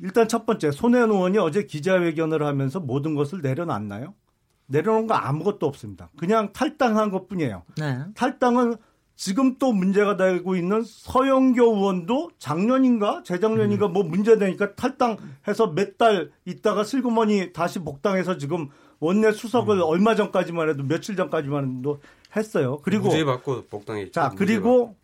[0.00, 4.14] 일단 첫 번째 손혜원 의원이 어제 기자회견을 하면서 모든 것을 내려놨나요?
[4.66, 6.10] 내려놓은 거 아무것도 없습니다.
[6.18, 7.62] 그냥 탈당한 것뿐이에요.
[7.78, 8.04] 네.
[8.14, 8.76] 탈당은
[9.18, 13.92] 지금 또 문제가 되고 있는 서영교 의원도 작년인가 재작년인가 음.
[13.92, 18.68] 뭐 문제되니까 탈당해서 몇 달 있다가 슬그머니 다시 복당해서 지금
[19.00, 19.82] 원내 수석을 음.
[19.82, 22.00] 얼마 전까지만 해도 며칠 전까지만 해도
[22.36, 22.78] 했어요.
[22.84, 24.12] 그리고 무죄 받고 복당했죠.
[24.12, 24.94] 자 그리고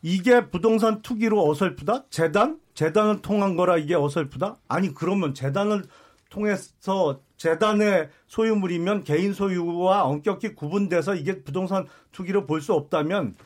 [0.00, 2.04] 이게 부동산 투기로 어설프다?
[2.08, 2.58] 재단?
[2.72, 4.56] 재단을 통한 거라 이게 어설프다?
[4.66, 5.84] 아니 그러면 재단을
[6.30, 13.36] 통해서 재단의 소유물이면 개인 소유와 엄격히 구분돼서 이게 부동산 투기로 볼 수 없다면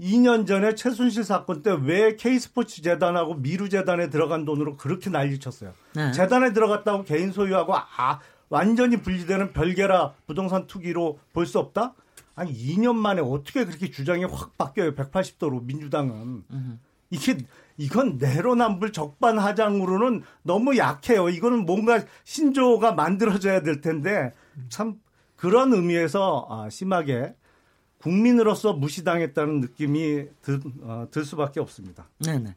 [0.00, 5.72] 2년 전에 최순실 사건 때 왜 K스포츠 재단하고 미루 재단에 들어간 돈으로 그렇게 난리쳤어요.
[5.94, 6.10] 네.
[6.12, 11.94] 재단에 들어갔다고 개인 소유하고 아 완전히 분리되는 별개라 부동산 투기로 볼 수 없다?
[12.34, 14.94] 아니 2년 만에 어떻게 그렇게 주장이 확 바뀌어요?
[14.96, 16.42] 180도로 민주당은.
[16.50, 16.80] 음.
[17.10, 17.36] 이게
[17.76, 21.28] 이건 내로남불 적반하장으로는 너무 약해요.
[21.28, 24.32] 이거는 뭔가 신조가 만들어져야 될 텐데
[24.68, 25.00] 참
[25.36, 27.34] 그런 의미에서 아, 심하게
[27.98, 32.08] 국민으로서 무시당했다는 느낌이 들, 어, 들 수밖에 없습니다.
[32.18, 32.54] 네네.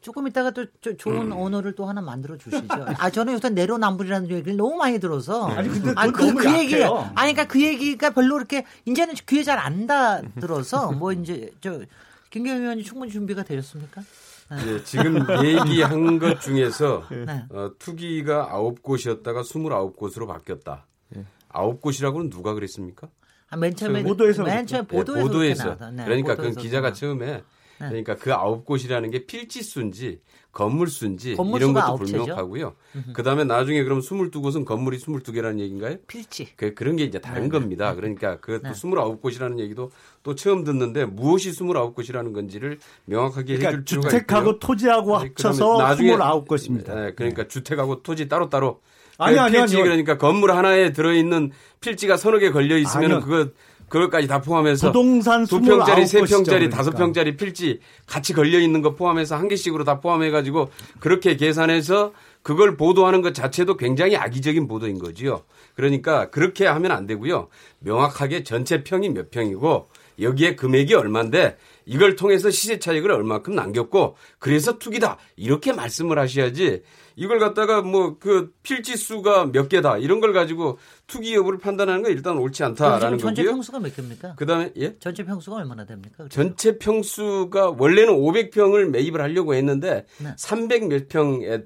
[0.00, 0.66] 조금 이따가 또
[0.98, 1.32] 좋은 음.
[1.32, 2.68] 언어를 또 하나 만들어 주시죠.
[2.98, 7.32] 아 저는 요새 내로남불이라는 얘기를 너무 많이 들어서 아니 근데 아, 그, 그 얘기 아니
[7.32, 11.80] 그러니까 그 얘기가 별로 그렇게 이제는 귀에 잘안 닿들어서 뭐 이제 저
[12.28, 14.02] 김경희 의원이 충분히 준비가 되셨습니까?
[14.52, 17.44] 예, 지금 얘기한 것 중에서 네.
[17.50, 20.86] 어, 투기가 아홉 곳이었다가 스물아홉 곳으로 바뀌었다.
[21.16, 21.24] 예.
[21.48, 23.08] 아홉 곳이라고는 누가 그랬습니까?
[23.50, 25.90] 아, 맨 처음에 보도에서 맨 처음에 보도에서, 예, 보도에서.
[25.90, 27.42] 네, 그러니까 그 기자가 처음에 네.
[27.78, 30.20] 그러니까 그 아홉 곳이라는 게 필지 수인지
[30.54, 32.74] 건물 수인지 이런 것도 불명확하고요.
[33.12, 35.96] 그다음에 나중에 그럼 22곳은 건물이 22개라는 얘기인가요?
[36.06, 36.48] 필지.
[36.56, 37.48] 그, 그런 게 이제 다른 네.
[37.48, 37.94] 겁니다.
[37.94, 38.70] 그러니까 그 네.
[38.70, 39.90] 29곳이라는 얘기도
[40.22, 44.58] 또 처음 듣는데 무엇이 29곳이라는 건지를 명확하게 그러니까 해줄 필요가 주택하고 있고요.
[44.60, 46.94] 토지하고 합쳐서 나중에 29곳입니다.
[46.94, 48.80] 네, 그러니까 주택하고 토지 따로따로
[49.18, 53.50] 아니, 아니, 필지 아니, 그러니까 건물 하나에 들어있는 필지가 서너 개 걸려 있으면 그거
[53.94, 58.96] 그것까지 다 포함해서 부동산 두 평짜리, 세 평짜리, 다섯 평짜리 필지 같이 걸려 있는 거
[58.96, 64.98] 포함해서 한 개씩으로 다 포함해 가지고 그렇게 계산해서 그걸 보도하는 것 자체도 굉장히 악의적인 보도인
[64.98, 65.44] 거지요.
[65.76, 67.46] 그러니까 그렇게 하면 안 되고요.
[67.78, 69.86] 명확하게 전체 평이 몇 평이고
[70.20, 76.82] 여기에 금액이 얼마인데 이걸 통해서 시세 차익을 얼마큼 남겼고 그래서 투기다 이렇게 말씀을 하셔야지
[77.16, 82.12] 이걸 갖다가 뭐 그 필지 수가 몇 개다 이런 걸 가지고 투기 여부를 판단하는 건
[82.12, 83.56] 일단 옳지 않다라는 전체 거고요.
[83.56, 84.34] 평수가 몇 개입니까?
[84.36, 84.96] 그다음에 예?
[84.98, 86.26] 전체 평수가 얼마나 됩니까?
[86.30, 90.34] 전체 평수가 원래는 500평을 매입을 하려고 했는데 네.
[90.38, 91.62] 300몇 평에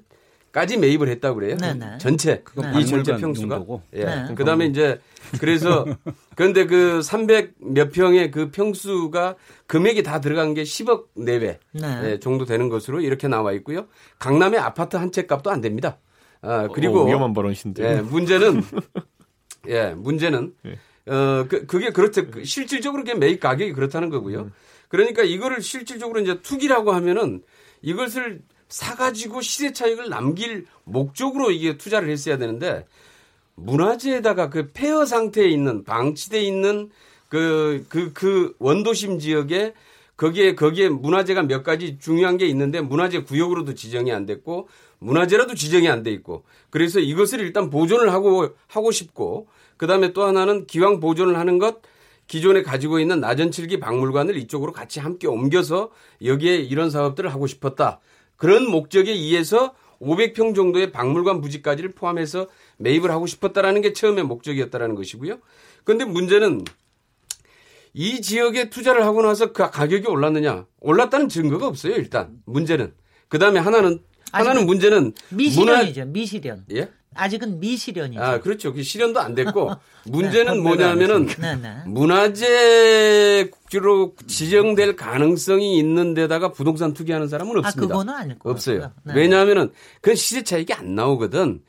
[0.51, 1.57] 까지 매입을 했다고 그래요.
[1.57, 1.97] 네네.
[1.99, 2.79] 전체 네.
[2.79, 3.55] 이 전체 평수가.
[3.55, 3.81] 용도고.
[3.93, 4.03] 예.
[4.03, 4.35] 네.
[4.35, 4.99] 그다음에 이제
[5.39, 5.85] 그래서
[6.35, 9.35] 그런데 그 300 몇 평의 그 평수가
[9.67, 12.01] 금액이 다 들어간 게 10억 내외 네.
[12.03, 13.85] 예, 정도 되는 것으로 이렇게 나와 있고요.
[14.19, 15.97] 강남의 아파트 한 채 값도 안 됩니다.
[16.41, 17.83] 아, 그리고 오, 위험한 발언신데.
[17.97, 18.63] 예, 문제는
[19.67, 21.11] 예, 문제는 예.
[21.11, 22.23] 어, 그, 그게 그렇죠.
[22.43, 24.41] 실질적으로 그게 매입 가격이 그렇다는 거고요.
[24.41, 24.53] 음.
[24.87, 27.41] 그러니까 이거를 실질적으로 이제 투기라고 하면은
[27.81, 32.85] 이것을 사가지고 시세 차익을 남길 목적으로 이게 투자를 했어야 되는데
[33.55, 36.89] 문화재에다가 그 폐허 상태에 있는 방치돼 있는
[37.27, 39.73] 그, 그, 그 원도심 지역에
[40.17, 45.87] 거기에, 거기에 문화재가 몇 가지 중요한 게 있는데 문화재 구역으로도 지정이 안 됐고 문화재라도 지정이
[45.87, 50.99] 안 돼 있고 그래서 이것을 일단 보존을 하고, 하고 싶고 그 다음에 또 하나는 기왕
[50.99, 51.81] 보존을 하는 것
[52.27, 55.89] 기존에 가지고 있는 나전칠기 박물관을 이쪽으로 같이 함께 옮겨서
[56.23, 57.99] 여기에 이런 사업들을 하고 싶었다.
[58.39, 62.47] 그런 목적에 의해서 500평 정도의 박물관 부지까지를 포함해서
[62.77, 65.39] 매입을 하고 싶었다라는 게 처음의 목적이었다라는 것이고요.
[65.83, 66.63] 그런데 문제는
[67.93, 70.65] 이 지역에 투자를 하고 나서 그 가격이 올랐느냐?
[70.79, 72.41] 올랐다는 증거가 없어요, 일단.
[72.45, 72.93] 문제는.
[73.27, 73.99] 그 다음에 하나는,
[74.31, 75.13] 하나는 문제는.
[75.31, 76.11] 미실현이죠, 문화...
[76.11, 76.65] 미실현.
[76.75, 76.89] 예?
[77.19, 78.21] 아직은 미실현이죠.
[78.21, 78.73] 아, 그렇죠.
[78.73, 79.71] 그 실현도 안 됐고
[80.07, 81.75] 문제는 네, 뭐냐면은 네, 네.
[81.85, 83.49] 문화재로
[84.27, 87.93] 지정될 가능성이 있는 데다가 부동산 투기하는 사람은 아, 없습니다.
[87.93, 88.91] 아, 그거는 아닐 것 없어요.
[89.03, 89.13] 네.
[89.15, 91.61] 왜냐하면은 그 시세 차익이 안 나오거든.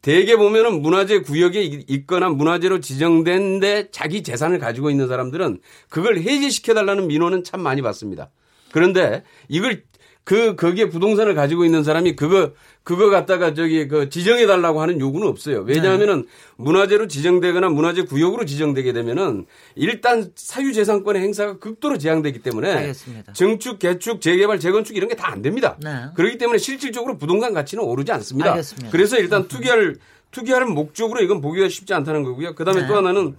[0.00, 7.06] 대개 보면은 문화재 구역에 있거나 문화재로 지정된데 자기 재산을 가지고 있는 사람들은 그걸 해지시켜 달라는
[7.06, 8.30] 민원은 참 많이 받습니다.
[8.70, 9.82] 그런데 이걸
[10.24, 15.26] 그 거기에 부동산을 가지고 있는 사람이 그거 그거 갖다가 저기 그 지정해 달라고 하는 요구는
[15.28, 15.60] 없어요.
[15.66, 16.28] 왜냐하면은 네.
[16.56, 23.32] 문화재로 지정되거나 문화재 구역으로 지정되게 되면은 일단 사유재산권의 행사가 극도로 제한되기 때문에 알겠습니다.
[23.34, 25.76] 증축, 개축, 재개발, 재건축 이런 게 다 안 됩니다.
[25.82, 25.90] 네.
[26.14, 28.50] 그렇기 때문에 실질적으로 부동산 가치는 오르지 않습니다.
[28.52, 28.90] 알겠습니다.
[28.90, 29.96] 그래서 일단 투기할
[30.34, 32.54] 투기할 목적으로 이건 보기가 쉽지 않다는 거고요.
[32.54, 32.88] 그다음에 네.
[32.88, 33.36] 또 하나는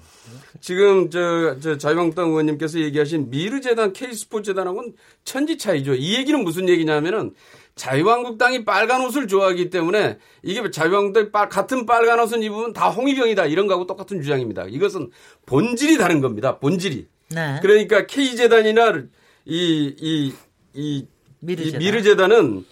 [0.61, 4.93] 지금 저, 저 자유한국당 의원님께서 얘기하신 미르재단, K스포츠 재단하고는
[5.25, 5.93] 천지 차이죠.
[5.93, 7.33] 이 얘기는 무슨 얘기냐면은
[7.75, 13.85] 자유한국당이 빨간 옷을 좋아하기 때문에 이게 자유한국당이 같은 빨간 옷은 입으면 다 홍위병이다 이런 거하고
[13.85, 14.65] 똑같은 주장입니다.
[14.69, 15.11] 이것은
[15.45, 16.57] 본질이 다른 겁니다.
[16.59, 17.07] 본질이.
[17.31, 17.59] 네.
[17.61, 19.03] 그러니까 K재단이나
[19.45, 20.33] 이, 이,
[20.73, 21.05] 이,
[21.41, 21.81] 미르재단.
[21.81, 22.65] 이 미르재단은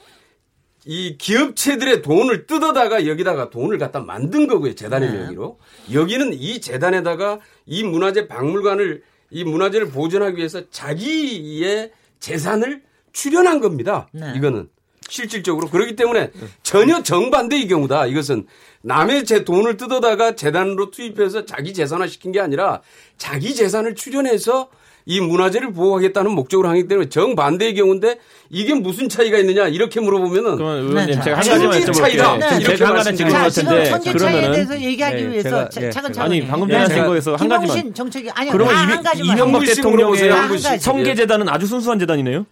[0.86, 4.76] 이 기업체들의 돈을 뜯어다가 여기다가 돈을 갖다 만든 거고요.
[4.76, 5.18] 재단의 네.
[5.18, 5.60] 명의로.
[5.94, 12.82] 여기는 이 재단에다가 이 문화재 박물관을 이 문화재를 보존하기 위해서 자기의 재산을
[13.14, 14.08] 출연한 겁니다.
[14.12, 14.34] 네.
[14.36, 14.70] 이거는
[15.08, 16.32] 실질적으로 그렇기 때문에
[16.64, 18.08] 전혀 정반대의 경우다.
[18.08, 18.48] 이것은
[18.82, 22.82] 남의 제 돈을 뜯어다가 재단으로 투입해서 자기 재산화 시킨 게 아니라
[23.18, 24.70] 자기 재산을 출연해서
[25.06, 30.78] 이 문화재를 보호하겠다는 목적으로 하기 때문에 정반대의 경우인데 이게 무슨 차이가 있느냐 이렇게 물어보면은 그러면
[30.78, 31.94] 의원님 네, 제가 한 가지만 여쭤볼게요.
[31.94, 32.38] 차이다.
[32.38, 32.60] 네.
[32.64, 36.70] 제가 한 가지 질문 같은데 그러면은 대해서 얘기하기 네, 위해서 제가, 차근 차근 아니 방금
[36.70, 38.76] 전에 하신 거에서 한 가지만 정책이 아니 그러면
[39.18, 42.46] 이, 이명박 대통령의 성계재단은 아주 순수한 재단이네요.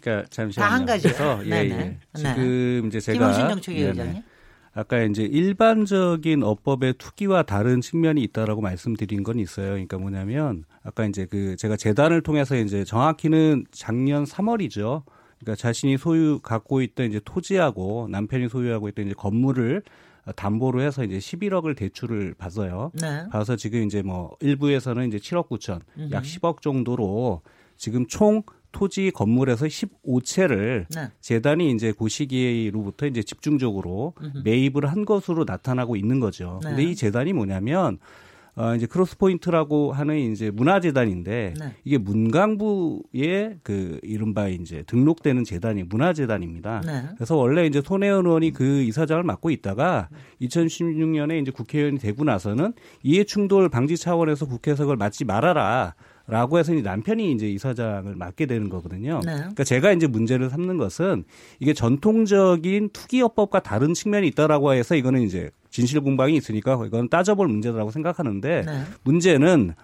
[0.00, 0.68] 그러니까 잠시만요.
[0.68, 1.08] 다한 가지.
[1.46, 1.96] 예, 예.
[2.14, 4.22] 지금 이제 제가 김원신 정책위 의장님.
[4.76, 9.70] 아까 이제 일반적인 어법의 투기와 다른 측면이 있다라고 말씀드린 건 있어요.
[9.70, 15.02] 그러니까 뭐냐면 아까 이제 그 제가 재단을 통해서 이제 정확히는 작년 3월이죠.
[15.38, 19.82] 그러니까 자신이 소유 갖고 있던 이제 토지하고 남편이 소유하고 있던 이제 건물을
[20.34, 22.90] 담보로 해서 이제 11억을 대출을 받아요.
[23.00, 23.24] 네.
[23.30, 25.80] 받아서 지금 이제 뭐 일부에서는 이제 7억 9천,
[26.12, 27.40] 약 10억 정도로
[27.78, 28.42] 지금 총
[28.76, 31.10] 토지 건물에서 15채를 네.
[31.22, 34.42] 재단이 이제 그 시기로부터 이제 집중적으로 음흠.
[34.44, 36.60] 매입을 한 것으로 나타나고 있는 거죠.
[36.62, 36.68] 네.
[36.68, 37.98] 근데 이 재단이 뭐냐면
[38.54, 41.74] 어 이제 크로스 포인트라고 하는 이제 문화재단인데 네.
[41.84, 46.82] 이게 문광부의 그 이른바 이제 등록되는 재단이 문화재단입니다.
[46.84, 47.02] 네.
[47.16, 50.08] 그래서 원래 이제 손혜원 의원이 그 이사장을 맡고 있다가
[50.42, 55.94] 2016년에 이제 국회의원이 되고 나서는 이해 충돌 방지 차원에서 국회에서 그걸 맡지 말아라.
[56.28, 59.20] 라고 해서 남편이 이제 이사장을 맡게 되는 거거든요.
[59.24, 59.34] 네.
[59.36, 61.24] 그러니까 제가 이제 문제를 삼는 것은
[61.60, 67.90] 이게 전통적인 투기업법과 다른 측면이 있다라고 해서 이거는 이제 진실 공방이 있으니까 이건 따져볼 문제라고
[67.92, 68.82] 생각하는데 네.
[69.04, 69.74] 문제는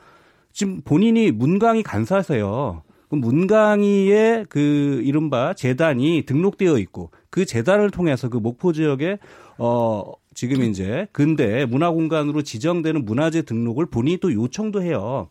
[0.53, 2.83] 지금 본인이 문광이 간사세요.
[3.09, 9.19] 그 문광이의 그 이른바 재단이 등록되어 있고 그 재단을 통해서 그 목포 지역에
[9.59, 10.03] 어
[10.35, 15.29] 지금 이제 근대 문화 공간으로 지정되는 문화재 등록을 본인이 또 요청도 해요.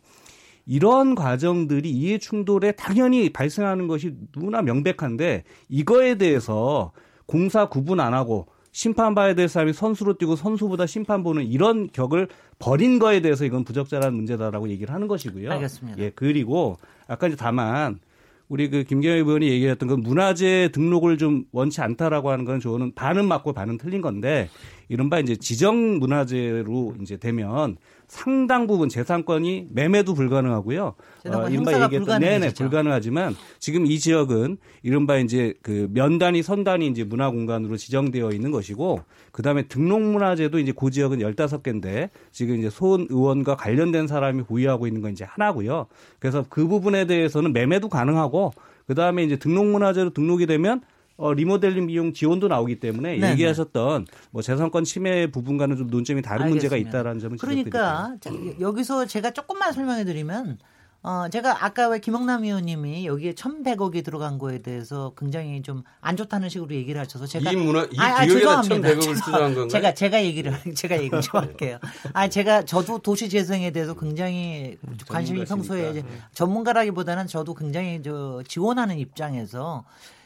[0.65, 6.91] 이런 과정들이 이해 충돌에 당연히 발생하는 것이 누구나 명백한데 이거에 대해서
[7.25, 12.99] 공사 구분 안 하고 심판받아야 될 사람이 선수로 뛰고 선수보다 심판 보는 이런 격을 버린
[12.99, 15.51] 거에 대해서 이건 부적절한 문제다라고 얘기를 하는 것이고요.
[15.51, 15.99] 알겠습니다.
[15.99, 17.99] 예, 그리고 아까 이제 다만
[18.47, 23.25] 우리 그 김경희 의원이 얘기했던 그 문화재 등록을 좀 원치 않다라고 하는 건 저는 반은
[23.25, 24.49] 맞고 반은 틀린 건데
[24.89, 27.77] 이른바 이제 지정 문화재로 이제 되면
[28.11, 30.95] 상당 부분 재산권이 매매도 불가능하고요.
[31.29, 37.31] 어, 이른바 얘기했던 네네 불가능하지만 지금 이 지역은 이른바 이제 그 면단위 선단위 이제 문화
[37.31, 38.99] 공간으로 지정되어 있는 것이고
[39.31, 45.01] 그다음에 등록 문화재도 이제 그 지역은 15개인데 지금 이제 손 의원과 관련된 사람이 보유하고 있는
[45.01, 45.87] 건 이제 하나고요.
[46.19, 48.51] 그래서 그 부분에 대해서는 매매도 가능하고
[48.87, 50.81] 그 다음에 이제 등록 문화재로 등록이 되면
[51.21, 53.31] 어, 리모델링 비용 지원도 나오기 때문에 네네.
[53.33, 56.75] 얘기하셨던 뭐 재산권 침해 부분과는 좀 논점이 다른 알겠습니다.
[56.75, 60.57] 문제가 있다라는 점을 그러니까 자, 여기서 제가 조금만 설명해 드리면
[61.03, 66.49] 어, 제가 아까 왜 김영남 의원님이 여기에 1,100억이 들어간 거에 대해서 굉장히 좀 안 좋다는
[66.49, 69.67] 식으로 얘기를 하셔서 제가 이 문화 이 아, 기획에다 1,100억을 투자한 건가요?
[69.67, 71.77] 제가 제가 얘기를 제가 얘기 좀 할게요.
[72.13, 76.03] 아, 제가 저도 도시 재생에 대해서 굉장히 관심이 평소에
[76.33, 79.83] 전문가라기보다는 저도 굉장히 저 지원하는 입장에서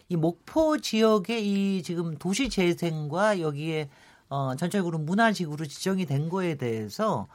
[0.09, 3.89] 이 목포 지역의 이 지금 도시 재생과 여기에
[4.29, 7.27] 어 전체적으로 문화지구로 지정이 된 거에 대해서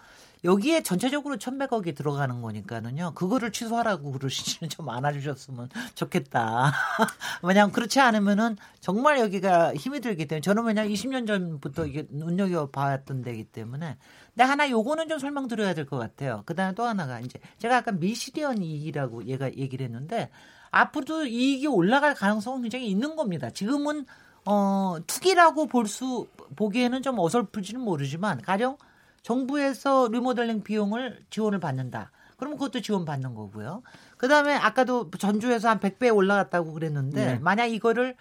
[0.42, 3.12] 여기에 전체적으로 천백억이 들어가는 거니까는요.
[3.14, 6.72] 그거를 취소하라고 그러시지는 좀안 해주셨으면 좋겠다.
[7.42, 13.22] 왜냐하면 그렇지 않으면은 정말 여기가 힘이 들기 때문에 저는 왜냐면 20년 전부터 이게 눈여겨 봤던
[13.22, 13.98] 데기 때문에.
[14.34, 16.42] 근데 하나 요거는 좀 설명드려야 될 것 같아요.
[16.46, 20.30] 그 다음에 또 하나가 이제 제가 아까 미시리언 이익이라고 얘가 얘기를 했는데
[20.70, 23.50] 앞으로도 이익이 올라갈 가능성은 굉장히 있는 겁니다.
[23.50, 24.06] 지금은
[24.46, 28.76] 어, 투기라고 볼 수 보기에는 좀 어설플지는 모르지만 가령
[29.22, 32.10] 정부에서 리모델링 비용을 지원을 받는다.
[32.36, 33.82] 그러면 그것도 지원받는 거고요.
[34.16, 37.38] 그다음에 아까도 전주에서 한 100배 올라갔다고 그랬는데 네.
[37.38, 38.16] 만약 이거를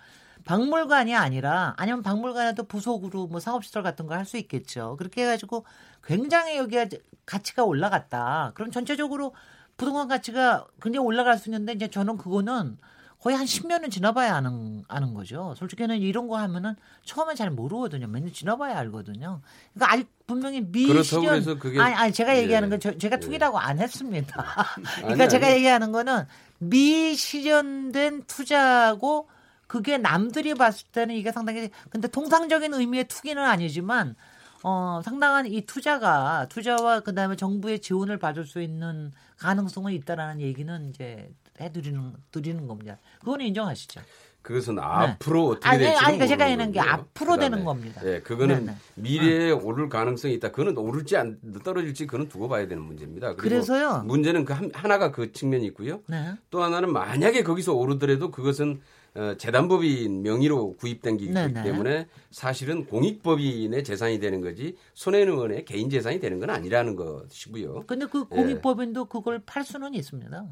[0.45, 4.95] 박물관이 아니라 아니면 박물관에도 부속으로 뭐 상업시설 같은 거할수 있겠죠.
[4.97, 5.65] 그렇게 해가지고
[6.03, 6.87] 굉장히 여기가
[7.25, 8.51] 가치가 올라갔다.
[8.55, 9.33] 그럼 전체적으로
[9.79, 12.77] 부동산 가치가 굉장히 올라갈 수 있는데 이제 저는 그거는
[13.21, 15.53] 거의 한 10년은 지나봐야 아는, 아는 거죠.
[15.57, 18.07] 솔직히는 이런 거 하면은 처음에 잘 모르거든요.
[18.07, 19.41] 몇 년 지나봐야 알거든요.
[19.73, 22.43] 그러니까 아직 분명히 미시전 그게 아니, 아니 제가 예.
[22.43, 23.19] 얘기하는 건 저, 제가 예.
[23.19, 23.61] 투기라고 예.
[23.61, 24.33] 안 했습니다.
[25.01, 25.55] 그러니까 아니, 제가 아니.
[25.57, 26.25] 얘기하는 거는
[26.59, 29.27] 미시전된 투자고
[29.67, 34.15] 그게 남들이 봤을 때는 이게 상당히 근데 통상적인 의미의 투기는 아니지만
[34.63, 41.29] 어, 상당한 이 투자가 투자와 그다음에 정부의 지원을 받을 수 있는 가능성은 있다라는 얘기는 이제
[41.59, 42.97] 해드리는 드리는 겁니다.
[43.19, 44.01] 그거는 인정하시죠?
[44.41, 44.81] 그것은 네.
[44.81, 48.01] 앞으로 어떻게 될지 아니, 아니, 제가 하는 게 앞으로 그다음에, 되는 겁니다.
[48.05, 48.77] 예, 그거는 네네.
[48.95, 49.59] 미래에 어.
[49.61, 50.51] 오를 가능성이 있다.
[50.51, 53.35] 그거는 오를지 안 떨어질지 그거는 두고 봐야 되는 문제입니다.
[53.35, 54.03] 그래서요.
[54.05, 56.01] 문제는 그 하나가 그 측면이 있고요.
[56.07, 56.33] 네.
[56.49, 58.79] 또 하나는 만약에 거기서 오르더라도 그것은
[59.19, 66.21] 어, 재단법인 명의로 구입된 게 있기 때문에 사실은 공익법인의 재산이 되는 거지 손해의원의 개인 재산이
[66.21, 67.83] 되는 건 아니라는 것이고요.
[67.85, 68.35] 근데 그 예.
[68.35, 69.05] 공익법인도 예.
[69.09, 70.45] 그걸 팔 수는 있습니다.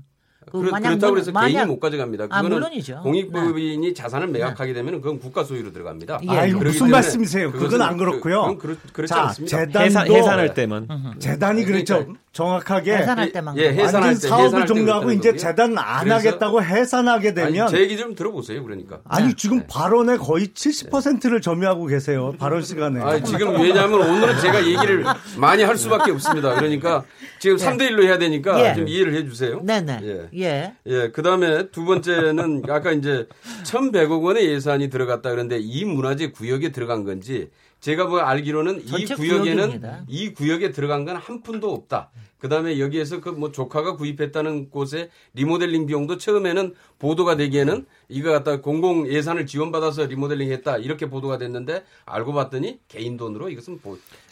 [0.51, 2.25] 그 그렇, 그렇다고 해서 개인이 못 가져갑니다.
[2.25, 3.01] 아, 그거는 아, 물론이죠.
[3.03, 3.93] 공익법인이 네.
[3.93, 6.19] 자산을 매각하게 되면 그건 국가 소유로 들어갑니다.
[6.23, 6.29] 예.
[6.29, 7.53] 아유, 무슨 말씀이세요?
[7.53, 8.57] 그건 안 그렇고요.
[8.57, 9.57] 그, 그렇지 자, 않습니다.
[9.57, 10.87] 재단도 해산, 해산할 때만.
[11.19, 11.99] 재단이 그렇죠.
[11.99, 13.57] 그러니까 정확하게 해산할 때만.
[13.57, 18.13] 예, 해산할 때 사업을 종료하고 이제 재단 안 하겠다고 해산하게 되면 아니, 제 얘기 좀
[18.13, 18.63] 들어보세요.
[18.63, 18.99] 그러니까.
[19.05, 19.67] 아니 지금 네.
[19.67, 22.35] 발언의 거의 70%를 점유하고 계세요.
[22.37, 23.01] 발언 시간에.
[23.01, 25.03] 아니, 지금 왜냐하면 오늘은 제가 얘기를
[25.37, 26.53] 많이 할 수밖에 없습니다.
[26.53, 27.03] 그러니까
[27.39, 27.65] 지금 예.
[27.65, 28.75] 3대 1로 해야 되니까 예.
[28.75, 29.59] 좀 이해를 해 주세요.
[29.63, 29.99] 네, 네.
[30.03, 30.29] 예.
[30.39, 30.73] 예.
[30.85, 31.09] 예.
[31.09, 33.27] 그다음에 두 번째는 아까 이제
[33.63, 39.45] 1,100억 원의 예산이 들어갔다 그런데 이 문화재 구역에 들어간 건지 제가 뭐 알기로는 이 구역에는
[39.55, 40.03] 구역입니다.
[40.07, 42.09] 이 구역에 들어간 건 한 푼도 없다.
[42.39, 49.07] 그다음에 여기에서 그 뭐 조카가 구입했다는 곳에 리모델링 비용도 처음에는 보도가 되기에는 이거 갖다 공공
[49.07, 53.79] 예산을 지원받아서 리모델링 했다 이렇게 보도가 됐는데 알고 봤더니 개인 돈으로 이것은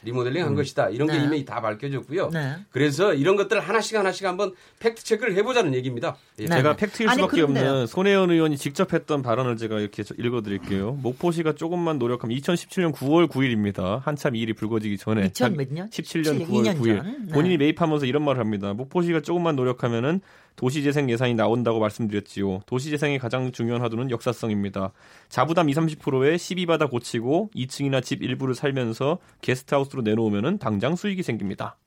[0.04, 0.56] 리모델링 한 음.
[0.56, 1.26] 것이다 이런 게 네.
[1.26, 2.30] 이미 다 밝혀졌고요.
[2.30, 2.56] 네.
[2.72, 6.16] 그래서 이런 것들 하나씩 하나씩 한번 fact check를 해보자는 얘기입니다.
[6.40, 6.46] 예.
[6.46, 6.56] 네.
[6.58, 10.94] 제가 fact일 수밖에 없는 손혜원 의원이 직접 했던 발언을 제가 이렇게 읽어드릴게요.
[11.02, 14.02] 목포시가 조금만 노력하면 2017년 9월 9일입니다.
[14.04, 15.90] 한참 이 일이 불거지기 전에 2000 몇 년?
[15.90, 18.74] 17년 9월 9일 본인이 매입하면 서 이런 말을 합니다.
[18.74, 20.22] 목포시가 조금만 노력하면은
[20.56, 22.62] 도시재생 예산이 나온다고 말씀드렸지요.
[22.66, 24.94] 도시재생의 가장 중요한 화두는 역사성입니다.
[25.30, 31.78] 자부담 20, 30%에 12바다 고치고 2층이나 집 일부를 살면서 게스트하우스로 내놓으면 당장 수익이 생깁니다.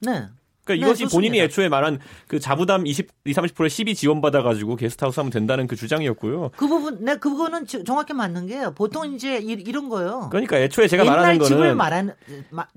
[0.00, 0.28] 네.
[0.66, 5.20] 그러니까 이것이 네, 본인이 애초에 말한 그 자부담 20, 20 30%에 12 지원받아 가지고 게스트하우스
[5.20, 6.50] 하면 된다는 그 주장이었고요.
[6.56, 8.72] 그 부분, 네, 그거는 정확히 맞는 게요.
[8.74, 10.28] 보통 이제 이, 런 거요.
[10.30, 12.14] 그러니까 애초에 제가 말하는 거는 집을 말하는,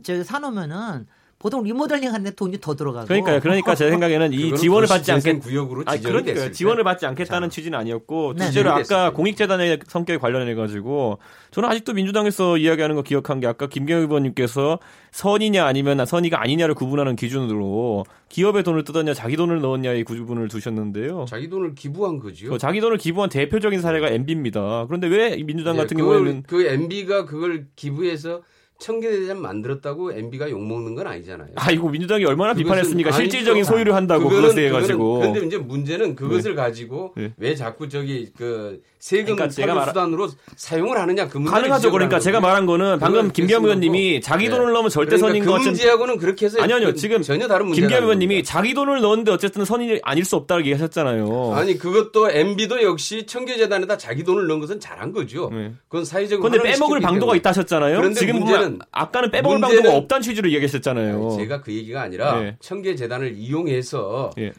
[0.04, 1.08] 저 사놓으면은
[1.40, 3.08] 보통 리모델링 하는데 돈이 더 들어가고.
[3.08, 3.40] 그러니까요.
[3.40, 7.56] 그러니까 제 생각에는 이 지원을 받지 않겠 구역으로 아, 그러니까 지원을 받지 않겠다는 자.
[7.56, 11.20] 취지는 아니었고 둘째로 아까 공익재단의 성격에 관련해 가지고
[11.52, 14.80] 저는 아직도 민주당에서 이야기하는 거 기억한 게 아까 김경희 의원님께서
[15.12, 21.26] 선이냐 아니면 선이가 아니냐를 구분하는 기준으로 기업의 돈을 뜯었냐 자기 돈을 넣었냐의 구분을 두셨는데요.
[21.30, 22.58] 자기 돈을 기부한 거죠.
[22.58, 24.88] 자기 돈을 기부한 대표적인 사례가 MB입니다.
[24.88, 28.42] 그런데 왜 민주당 네, 같은 경우에는 그 MB가 그걸 기부해서
[28.80, 31.50] 청계대장 만들었다고 MB가 욕먹는 건 아니잖아요.
[31.56, 33.12] 아이고 민주당이 얼마나 비판했습니까?
[33.12, 35.20] 실질적인 소유를 한다고 그것에 대해 가지고.
[35.20, 36.56] 그런데 이제 문제는 그것을 네.
[36.56, 37.34] 가지고 네.
[37.38, 39.88] 왜 자꾸 저기 그 세금 그러니까 제가 말...
[39.88, 41.92] 수단으로 사용을 하느냐 그 문제 가능하죠.
[41.92, 44.50] 그러니까 제가 말한 거는 방금 김기현 의원님이 자기 네.
[44.52, 47.48] 돈을 넣으면 절대 그러니까 선인 그 것 같은 문제하고는 그렇게 해서 아니요 아니요 지금 전혀
[47.48, 51.54] 다른 문제 김기현 의원님이 자기 돈을 넣었는데 어쨌든 선인이 아닐 수 없다고 얘기하셨잖아요.
[51.54, 55.50] 아니 그것도 MB도 역시 청계재단에다 자기 돈을 넣은 것은 잘한 거죠.
[55.52, 55.74] 네.
[55.90, 58.14] 그건 사회적으로 그런데 빼먹을 방도가 있다 하셨잖아요.
[58.14, 61.38] 지금 문제는 아까는 빼먹을 방도가 없다는 취지로 얘기하셨잖아요.
[61.38, 62.58] 제가 그 얘기가 아니라 네.
[62.60, 64.52] 청계 재단을 이용해서 네.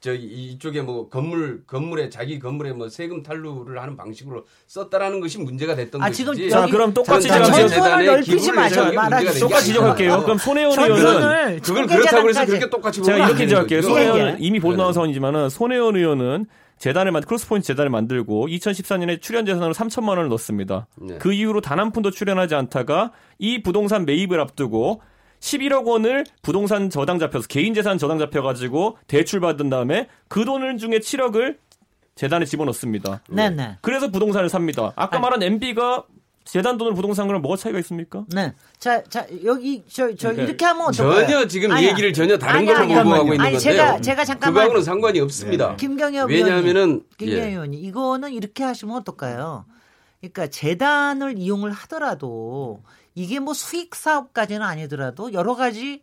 [0.00, 5.74] 저 이쪽에 뭐 건물 건물에 자기 건물에 뭐 세금 탈루를 하는 방식으로 썼다라는 것이 문제가
[5.74, 6.24] 됐던 아, 것이지.
[6.34, 8.90] 지금 자, 그럼 똑같이 제가 전선을 넓히지 마셔.
[9.40, 10.22] 똑같이 지적할게요.
[10.22, 13.82] 그럼 손혜원 의원은 그걸 그렇다고 해서 그렇게 똑같이 제가 이렇게 지적할게요.
[13.82, 16.46] 손혜원 이미 보도나온 사원이지만은 손혜원 의원은
[16.84, 20.86] 재단을 만 크로스포인트 재단을 만들고 2014년에 출연 재산으로 3천만 원을 넣습니다.
[20.96, 21.16] 네.
[21.16, 25.00] 그 이후로 단 한 푼도 출연하지 않다가 이 부동산 매입을 앞두고
[25.40, 30.76] 11억 원을 부동산 저당 잡혀서 개인 재산 저당 잡혀 가지고 대출 받은 다음에 그 돈을
[30.76, 31.56] 중에 7억을
[32.16, 33.22] 재단에 집어넣습니다.
[33.30, 33.78] 네네.
[33.80, 34.92] 그래서 부동산을 삽니다.
[34.94, 36.04] 아까 아니, 말한 MB가
[36.44, 38.24] 재단 돈으로 부동산 거랑 뭐가 차이가 있습니까?
[38.28, 38.52] 네.
[38.78, 41.26] 자, 자 여기 저, 저 그러니까 이렇게 하면 어떨까요?
[41.26, 41.90] 전혀 지금 아니야.
[41.90, 43.58] 얘기를 전혀 다른 걸로 보고 하고 있는 건데요.
[43.58, 45.70] 제가 제가 잠깐만 그거하고는 상관이 없습니다.
[45.70, 45.76] 네.
[45.76, 47.50] 김경엽 왜냐하면은 김경엽 예.
[47.50, 49.64] 의원이 이거는 이렇게 하시면 어떨까요?
[50.20, 52.82] 그러니까 재단을 이용을 하더라도
[53.14, 56.02] 이게 뭐 수익 사업까지는 아니더라도 여러 가지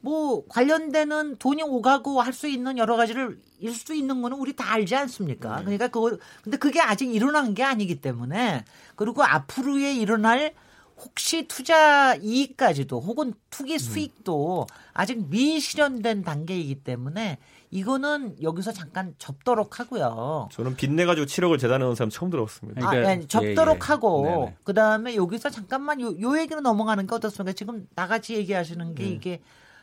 [0.00, 4.72] 뭐 관련되는 돈이 오가고 할 수 있는 여러 가지를 일 수 있는 거는 우리 다
[4.72, 5.58] 알지 않습니까?
[5.58, 5.64] 네.
[5.64, 8.64] 그러니까 그거 근데 그게 아직 일어난 게 아니기 때문에
[8.96, 10.54] 그리고 앞으로에 일어날
[10.96, 13.78] 혹시 투자 이익까지도 혹은 투기 음.
[13.78, 17.38] 수익도 아직 미실현된 단계이기 때문에
[17.70, 20.48] 이거는 여기서 잠깐 접도록 하고요.
[20.52, 22.86] 저는 빚내 가지고 7억을 재단에 넣은 사람 처음 들었습니다.
[22.86, 23.86] 아, 그러니까, 아, 접도록 예, 예.
[23.86, 27.52] 하고 그다음에 여기서 잠깐만 요, 요 얘기로 넘어가는 게 어떻습니까?
[27.52, 29.08] 지금 나같이 얘기하시는 게 음.
[29.12, 29.40] 이게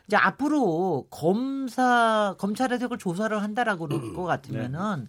[0.08, 5.08] 이제 앞으로 검사 검찰에서 이걸 조사를 한다라고 그럴 것 같으면은 네.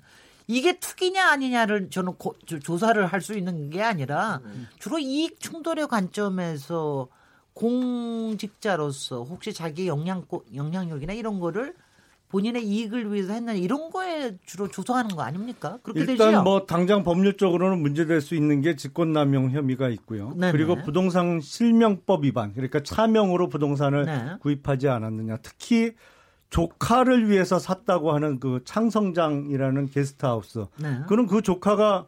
[0.49, 4.41] 이게 투기냐 아니냐를 저는 고, 조사를 할 수 있는 게 아니라
[4.79, 7.09] 주로 이익 충돌의 관점에서
[7.55, 11.75] 공직자로서 혹시 자기 영향 영향력이나 이런 거를
[12.29, 15.79] 본인의 이익을 위해서 했느냐 이런 거에 주로 조사하는 거 아닙니까?
[15.83, 16.43] 그렇게 일단 되죠?
[16.43, 20.35] 뭐 당장 법률적으로는 문제될 수 있는 게 직권남용 혐의가 있고요.
[20.37, 20.53] 네네.
[20.53, 24.37] 그리고 부동산 실명법 위반 그러니까 차명으로 부동산을 네.
[24.41, 25.39] 구입하지 않았느냐.
[25.43, 25.93] 특히
[26.51, 30.67] 조카를 위해서 샀다고 하는 그 창성장이라는 게스트하우스.
[30.77, 31.01] 네.
[31.09, 32.07] 그는 그 조카가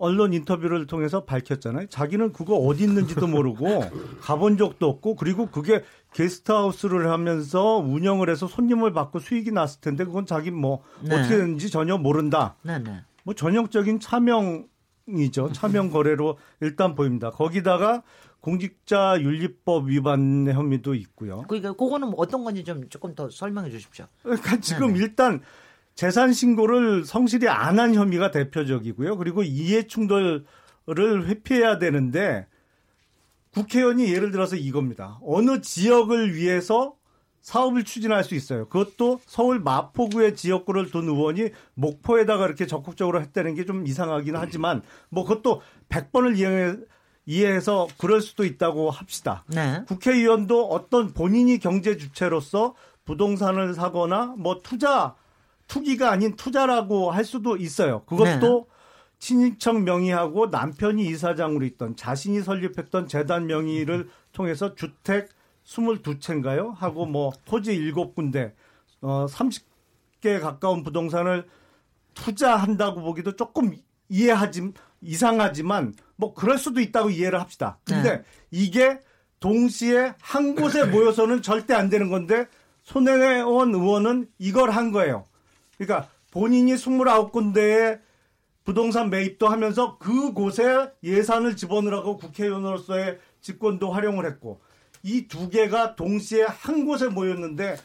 [0.00, 1.86] 언론 인터뷰를 통해서 밝혔잖아요.
[1.88, 3.66] 자기는 그거 어디 있는지도 모르고
[4.20, 5.82] 가본 적도 없고 그리고 그게
[6.14, 11.14] 게스트하우스를 하면서 운영을 해서 손님을 받고 수익이 났을 텐데 그건 자기 뭐 네.
[11.14, 12.56] 어떻게 되는지 전혀 모른다.
[12.62, 13.02] 네, 네.
[13.24, 15.52] 뭐 전형적인 차명이죠.
[15.52, 17.30] 차명 거래로 일단 보입니다.
[17.30, 18.02] 거기다가
[18.40, 21.42] 공직자 윤리법 위반 혐의도 있고요.
[21.48, 24.06] 그러니까 그거는 어떤 건지 좀 조금 더 설명해 주십시오.
[24.22, 24.98] 그러니까 지금 네네.
[25.00, 25.42] 일단
[25.98, 29.16] 재산 신고를 성실히 안 한 혐의가 대표적이고요.
[29.16, 30.44] 그리고 이해 충돌을
[30.86, 32.46] 회피해야 되는데
[33.52, 35.18] 국회의원이 예를 들어서 이겁니다.
[35.24, 36.94] 어느 지역을 위해서
[37.40, 38.68] 사업을 추진할 수 있어요.
[38.68, 45.24] 그것도 서울 마포구의 지역구를 둔 의원이 목포에다가 이렇게 적극적으로 했다는 게 좀 이상하긴 하지만 뭐
[45.24, 46.76] 그것도 100번을 이해
[47.26, 49.42] 이해해서 그럴 수도 있다고 합시다.
[49.48, 49.82] 네.
[49.88, 55.16] 국회의원도 어떤 본인이 경제 주체로서 부동산을 사거나 뭐 투자
[55.68, 58.02] 투기가 아닌 투자라고 할 수도 있어요.
[58.06, 58.78] 그것도 네.
[59.18, 65.28] 친인척 명의하고 남편이 이사장으로 있던 자신이 설립했던 재단 명의를 통해서 주택
[65.64, 66.74] 22채인가요?
[66.74, 68.54] 하고 뭐 토지 7군데
[69.02, 71.46] 어 30개 가까운 부동산을
[72.14, 73.76] 투자한다고 보기도 조금
[74.08, 77.78] 이해하지 이상하지만 뭐 그럴 수도 있다고 이해를 합시다.
[77.84, 78.24] 근데 네.
[78.50, 79.00] 이게
[79.40, 82.46] 동시에 한 곳에 모여서는 절대 안 되는 건데
[82.84, 85.24] 손혜원 의원은 이걸 한 거예요.
[85.78, 88.00] 그러니까 본인이 29군데에
[88.64, 94.60] 부동산 매입도 하면서 그곳에 예산을 집어넣으라고 국회의원으로서의 직권도 활용을 했고
[95.02, 97.76] 이 두 개가 동시에 한 곳에 모였는데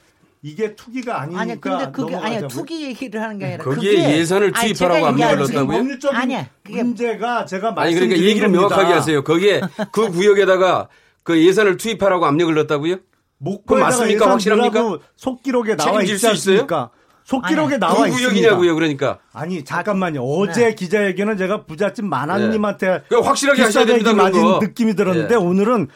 [0.41, 4.51] 이게 투기가 아니니까 아니 근데 그게 아니 투기 얘기를 하는 게 아니라 거기에 그게, 예산을
[4.51, 5.77] 투입하라고 압력을 넣었다고요?
[5.77, 8.67] 법률적인 아니, 그게 문제가 제가 아니 그러니까 얘기를 겁니다.
[8.67, 9.23] 명확하게 하세요.
[9.23, 9.61] 거기에
[9.93, 10.89] 그 구역에다가
[11.23, 12.97] 그 예산을 투입하라고 압력을 넣었다고요?
[13.37, 14.31] 목표 맞습니까?
[14.31, 14.97] 확실합니까?
[15.15, 16.89] 속기록에 나와 있지 않습니까?
[17.25, 19.19] 속기록에 아니, 나와 그 구역이냐고요, 그러니까.
[19.33, 20.21] 아니 잠깐만요.
[20.23, 20.75] 어제 네.
[20.75, 23.17] 기자회견은 제가 부잣집 만화님한테 네.
[23.17, 24.13] 확실하게 하셔야 됩니다.
[24.13, 25.35] 맞은 느낌이 들었는데 네.
[25.35, 25.87] 오늘은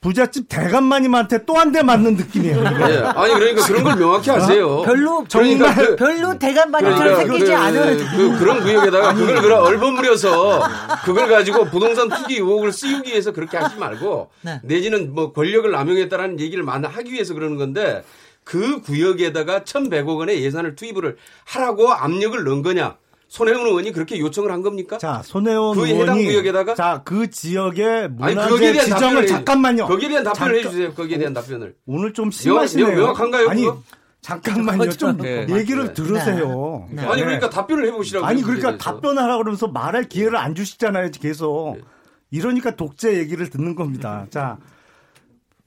[0.00, 2.62] 부잣집 대감마님한테 또 한 대 맞는 느낌이에요.
[2.62, 2.98] 네.
[2.98, 4.82] 아니 그러니까 그런 걸 명확히 하세요.
[4.82, 9.60] 별로 그러니까 그, 별로 대감마님처럼 그러니까 생기지 그, 않은 그, 그, 런 구역에다가 그걸 그런
[9.62, 10.62] 얼버무려서
[11.06, 14.60] 그걸 가지고 부동산 투기 의혹을 씌우기 위해서 그렇게 하지 말고 네.
[14.62, 18.04] 내지는 뭐 권력을 남용했다라는 얘기를 많이 하기 위해서 그러는 건데
[18.44, 22.98] 그 구역에다가 1,100억 원의 예산을 투입을 하라고 압력을 넣은 거냐?
[23.26, 24.96] 손혜원 의원이 그렇게 요청을 한 겁니까?
[24.98, 29.86] 자, 손혜원 그 의원이 해당 구역에다가 자, 그 지역의 문화재 아니, 지정을 잠깐만요.
[29.86, 30.94] 거기에 대한 답변을 잠깐, 해 주세요.
[30.94, 31.74] 거기에 대한 답변을.
[31.86, 32.86] 오늘 좀 심하시네요.
[32.86, 33.48] 명, 명확한가요?
[33.48, 33.82] 아니, 그거?
[34.20, 34.90] 잠깐만요.
[34.90, 35.46] 좀 네.
[35.50, 35.92] 얘기를 네.
[35.94, 36.86] 들으세요.
[36.90, 37.02] 네.
[37.02, 38.24] 아니 그러니까 답변을 해 보시라고.
[38.24, 41.74] 아니 그러니까 답변하라 그러면서 말할 기회를 안 주시잖아요, 계속.
[41.76, 41.82] 네.
[42.30, 44.26] 이러니까 독재 얘기를 듣는 겁니다.
[44.30, 44.58] 자,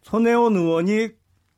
[0.02, 1.10] 손혜원 의원이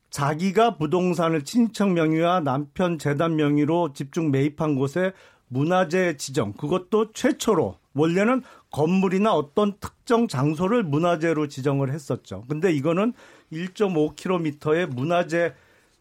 [0.10, 5.12] 자기가 부동산을 친척 명의와 남편 재단 명의로 집중 매입한 곳에
[5.48, 12.46] 문화재 지정 그것도 최초로 원래는 건물이나 어떤 특정 장소를 문화재로 지정을 했었죠.
[12.48, 13.14] 근데 이거는
[13.52, 15.54] 1.5km의 문화재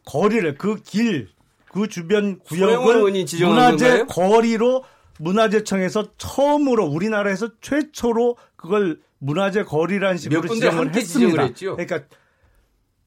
[0.04, 1.28] 거리를 그 길,
[1.66, 4.84] 그 주변 구역을 문화재 거리로
[5.18, 11.48] 문화재청에서 처음으로 우리나라에서 최초로 그걸 문화재 거리라는 식으로 지정을 했습니다.
[11.58, 12.02] 그러니까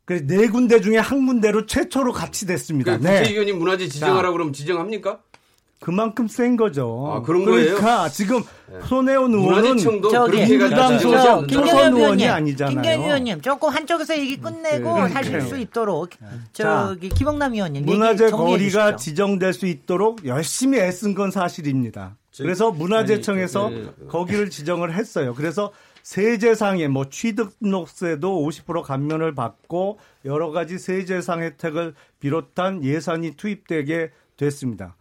[0.05, 2.97] 그래서 네 군데 중에 한 군데로 최초로 같이 됐습니다.
[2.97, 3.19] 그 네.
[3.19, 5.19] 국회의원이 문화재 지정하라고 그러면 지정합니까?
[5.81, 7.11] 그만큼 센 거죠.
[7.11, 8.09] 아, 그런 그러니까 거예요?
[8.09, 8.79] 지금 네.
[8.85, 10.97] 손혜원 의원은 저기 민주당
[11.47, 12.75] 김경현 의원이 아니잖아요.
[12.75, 15.13] 김경현 의원님 조금 한쪽에서 얘기 끝내고 네.
[15.13, 16.11] 하실 수 있도록
[16.53, 22.15] 저기 자, 김영남 의원님 문화재 거리가 지정될 수 있도록 열심히 애쓴 건 사실입니다.
[22.37, 23.85] 그래서 문화재청에서 네.
[24.07, 25.33] 거기를 지정을 했어요.
[25.35, 25.71] 그래서
[26.03, 34.95] 세제상에 뭐 취득록세도 50% 감면을 받고 여러 가지 세제상 혜택을 비롯한 예산이 투입되게 됐습니다.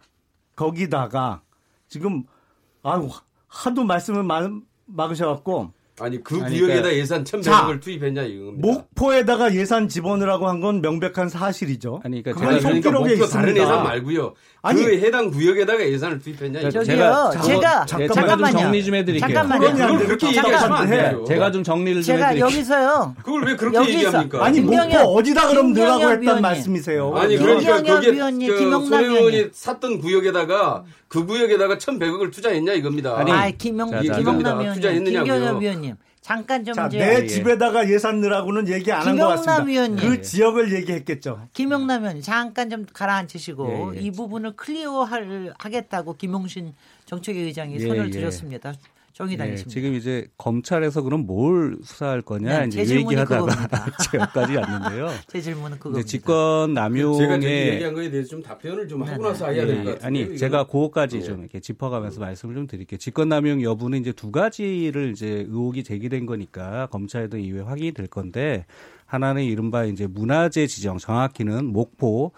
[0.55, 1.41] 거기다가
[1.87, 2.23] 지금
[2.83, 3.09] 아유
[3.47, 4.23] 하도 말씀을
[4.85, 8.67] 막으셔갖고 아니 그 구역에다 그러니까, 예산 1,100억을 투입했냐 이겁니다.
[8.67, 12.01] 목포에다가 예산 집어넣으라고 한 건 명백한 사실이죠.
[12.03, 13.39] 아니 그러니까 제가 그러니까 목표 있습니다.
[13.39, 14.33] 다른 예산 말고요.
[14.63, 16.69] 아니, 그 해당 구역에다가 예산을 투입했냐.
[16.69, 16.83] 저기요.
[16.83, 18.07] 제가 제가 잠깐만요.
[18.07, 19.27] 제가 좀 정리 좀 해드릴게요.
[19.33, 19.71] 잠깐만요.
[19.87, 21.25] 그걸 그렇게 얘기하시면 안 돼요.
[21.27, 22.35] 제가 좀 정리를 좀 해드릴게요.
[22.35, 23.15] 제가 여기서요.
[23.23, 24.45] 그걸 왜 그렇게 여기서, 얘기합니까?
[24.45, 27.13] 아니 목포 어디다 그럼 넣으라고 했단 말씀이세요.
[27.15, 28.11] 아니 그러니까 거기에
[28.47, 33.17] 그 손혜원이 샀던 구역에다가 그 구역에다가 1,100억을 투자했냐 이겁니다.
[33.17, 35.90] 아니, 아, 김영, 김영남 의원님, 김경현 의원님.
[36.21, 37.27] 잠깐 좀 자, 내 예.
[37.27, 39.63] 집에다가 예산 넣으라고는 얘기 안 한 것 같습니다.
[39.63, 40.07] 의원님.
[40.07, 40.21] 그 예.
[40.21, 41.47] 지역을 얘기했겠죠.
[41.53, 44.01] 김영남 의원님 잠깐 좀 가라앉히시고 예, 예.
[44.01, 46.73] 이 부분을 클리어할 하겠다고 김용신
[47.05, 48.11] 정책위 의장이 예, 손을 예.
[48.11, 48.73] 들었습니다.
[49.13, 49.69] 정의당이십니다.
[49.69, 53.47] 네, 지금 이제 검찰에서 그럼 뭘 수사할 거냐 네, 이제 얘기하다가
[54.11, 55.09] 제 여기까지 왔는데요.
[55.27, 56.01] 제 질문은 그거.
[56.03, 59.55] 직권 남용에 제가 얘기한 거에 대해서 좀 답변을 좀 하고 네, 나서 네.
[59.55, 60.07] 해야 될것 네, 같아요.
[60.07, 60.37] 아니 이건.
[60.37, 61.23] 제가 그거까지 네.
[61.23, 62.97] 좀 이렇게 짚어가면서 말씀을 좀 드릴게요.
[62.97, 68.65] 직권 남용 여부는 이제 두 가지를 이제 의혹이 제기된 거니까 검찰도 이후에 확인이 될 건데
[69.05, 72.31] 하나는 이른바 이제 문화재 지정 정확히는 목포 어,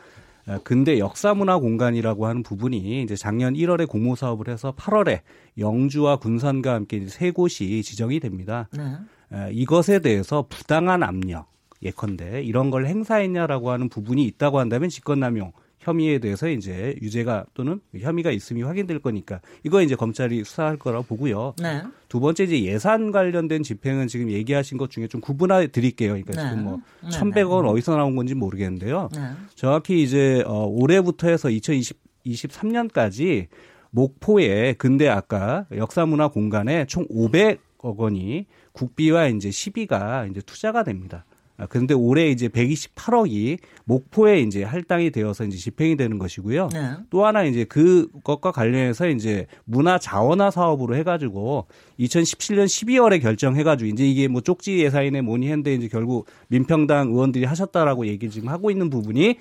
[0.64, 5.22] 근대 역사문화 공간이라고 하는 부분이 이제 작년 1월에 공모 사업을 해서 8월에
[5.58, 8.68] 영주와 군산과 함께 세 곳이 지정이 됩니다.
[8.74, 8.84] 네.
[9.32, 15.52] 어, 이것에 대해서 부당한 압력 예컨대 이런 걸 행사했냐라고 하는 부분이 있다고 한다면 직권남용
[15.84, 21.54] 혐의에 대해서 이제 유죄가 또는 혐의가 있음이 확인될 거니까 이거 이제 검찰이 수사할 거라고 보고요.
[21.62, 21.84] 네.
[22.08, 26.14] 두 번째 이제 예산 관련된 집행은 지금 얘기하신 것 중에 좀 구분해 드릴게요.
[26.14, 26.50] 그러니까 네.
[26.50, 27.10] 지금 뭐 네.
[27.10, 29.10] 1,100원 어디서 나온 건지 모르겠는데요.
[29.14, 29.22] 네.
[29.56, 33.48] 정확히 이제 어 올해부터 해서 2023년까지
[33.92, 41.26] 목포에 근대 아까 역사문화 공간에 총 500억 원이 국비와 이제 시비가 이제 투자가 됩니다.
[41.58, 46.70] 아, 그런데 올해 이제 128억이 목포에 이제 할당이 되어서 이제 집행이 되는 것이고요.
[46.74, 46.94] 네.
[47.10, 51.68] 또 하나 이제 그것과 관련해서 이제 문화 자원화 사업으로 해가지고
[52.00, 58.08] 2017년 12월에 결정해가지고 이제 이게 뭐 쪽지 예산이네 뭐니 했는데 이제 결국 민평당 의원들이 하셨다라고
[58.08, 59.38] 얘기 지금 하고 있는 부분이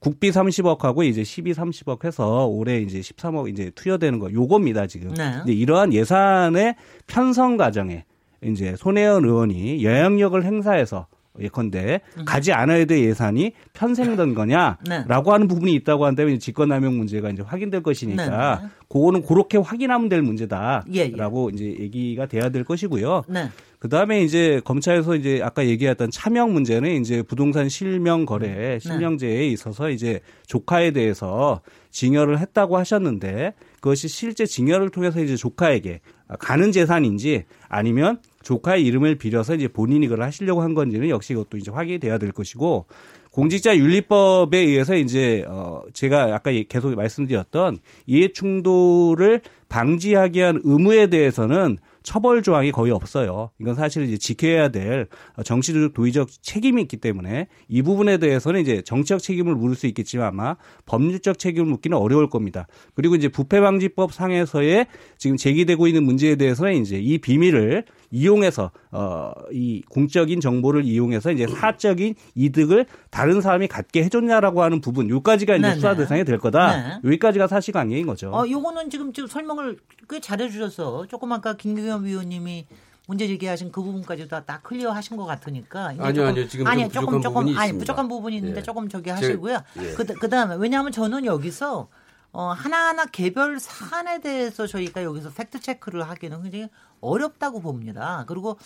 [0.00, 5.14] 국비 30억하고 이제 12, 30억 해서 올해 이제 13억 이제 투여되는 거 요겁니다 지금.
[5.14, 5.32] 네.
[5.38, 8.04] 근데 이러한 예산의 편성 과정에
[8.42, 11.06] 이제 손혜원 의원이 영향력을 행사해서
[11.40, 12.24] 예컨대 음.
[12.24, 15.30] 가지 않아야 될 예산이 편성된 거냐라고 네.
[15.30, 18.62] 하는 부분이 있다고 한다면 직권남용 문제가 이제 확인될 것이니까 네.
[18.62, 18.68] 네.
[18.88, 21.54] 그거는 그렇게 확인하면 될 문제다라고 예, 예.
[21.54, 23.24] 이제 얘기가 돼야 될 것이고요.
[23.28, 23.48] 네.
[23.84, 28.78] 그 다음에 이제 검찰에서 이제 아까 얘기했던 차명 문제는 이제 부동산 실명 거래 네.
[28.78, 31.60] 실명제에 있어서 이제 조카에 대해서
[31.90, 36.00] 징여를 했다고 하셨는데 그것이 실제 징여를 통해서 이제 조카에게
[36.38, 41.70] 가는 재산인지 아니면 조카의 이름을 빌려서 이제 본인이 그걸 하시려고 한 건지는 역시 그것도 이제
[41.70, 42.86] 확인이 돼야 될 것이고
[43.32, 51.76] 공직자 윤리법에 의해서 이제 어 제가 아까 계속 말씀드렸던 이해 충돌을 방지하기 위한 의무에 대해서는
[52.04, 53.50] 처벌 조항이 거의 없어요.
[53.58, 55.08] 이건 사실 이제 지켜야 될
[55.42, 60.56] 정치적 도의적 책임이 있기 때문에 이 부분에 대해서는 이제 정치적 책임을 물을 수 있겠지만 아마
[60.84, 62.66] 법률적 책임을 묻기는 어려울 겁니다.
[62.94, 64.86] 그리고 이제 부패방지법 상에서의
[65.16, 67.84] 지금 제기되고 있는 문제에 대해서는 이제 이 비밀을
[68.14, 75.08] 이용해서 어 이 공적인 정보를 이용해서 이제 사적인 이득을 다른 사람이 갖게 해줬냐라고 하는 부분
[75.10, 76.76] 여기까지가 이제 수사 대상이 될 거다.
[76.76, 77.00] 네.
[77.04, 78.30] 여기까지가 사실관계인 거죠.
[78.34, 82.66] 어 요거는 지금 지금 설명을 꽤 잘해주셔서 조금 아까 김경현 위원님이
[83.06, 87.20] 문제 제기하신 그 부분까지 다, 다 클리어 하신 것 같으니까 아니요 아니요 지금 아니 조금
[87.20, 88.62] 조금 아니 부족한 부분이 있는데 예.
[88.62, 89.60] 조금 저기 하시고요.
[89.80, 89.92] 예.
[89.92, 91.88] 그, 그 다음에 왜냐하면 저는 여기서
[92.32, 96.68] 어, 하나하나 개별 사안에 대해서 저희가 여기서 팩트 체크를 하기는 굉장히
[97.04, 98.24] 어렵다고 봅니다.
[98.26, 98.58] 그리고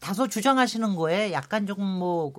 [0.00, 2.32] 다소 주장하시는 거에 약간 조금 뭐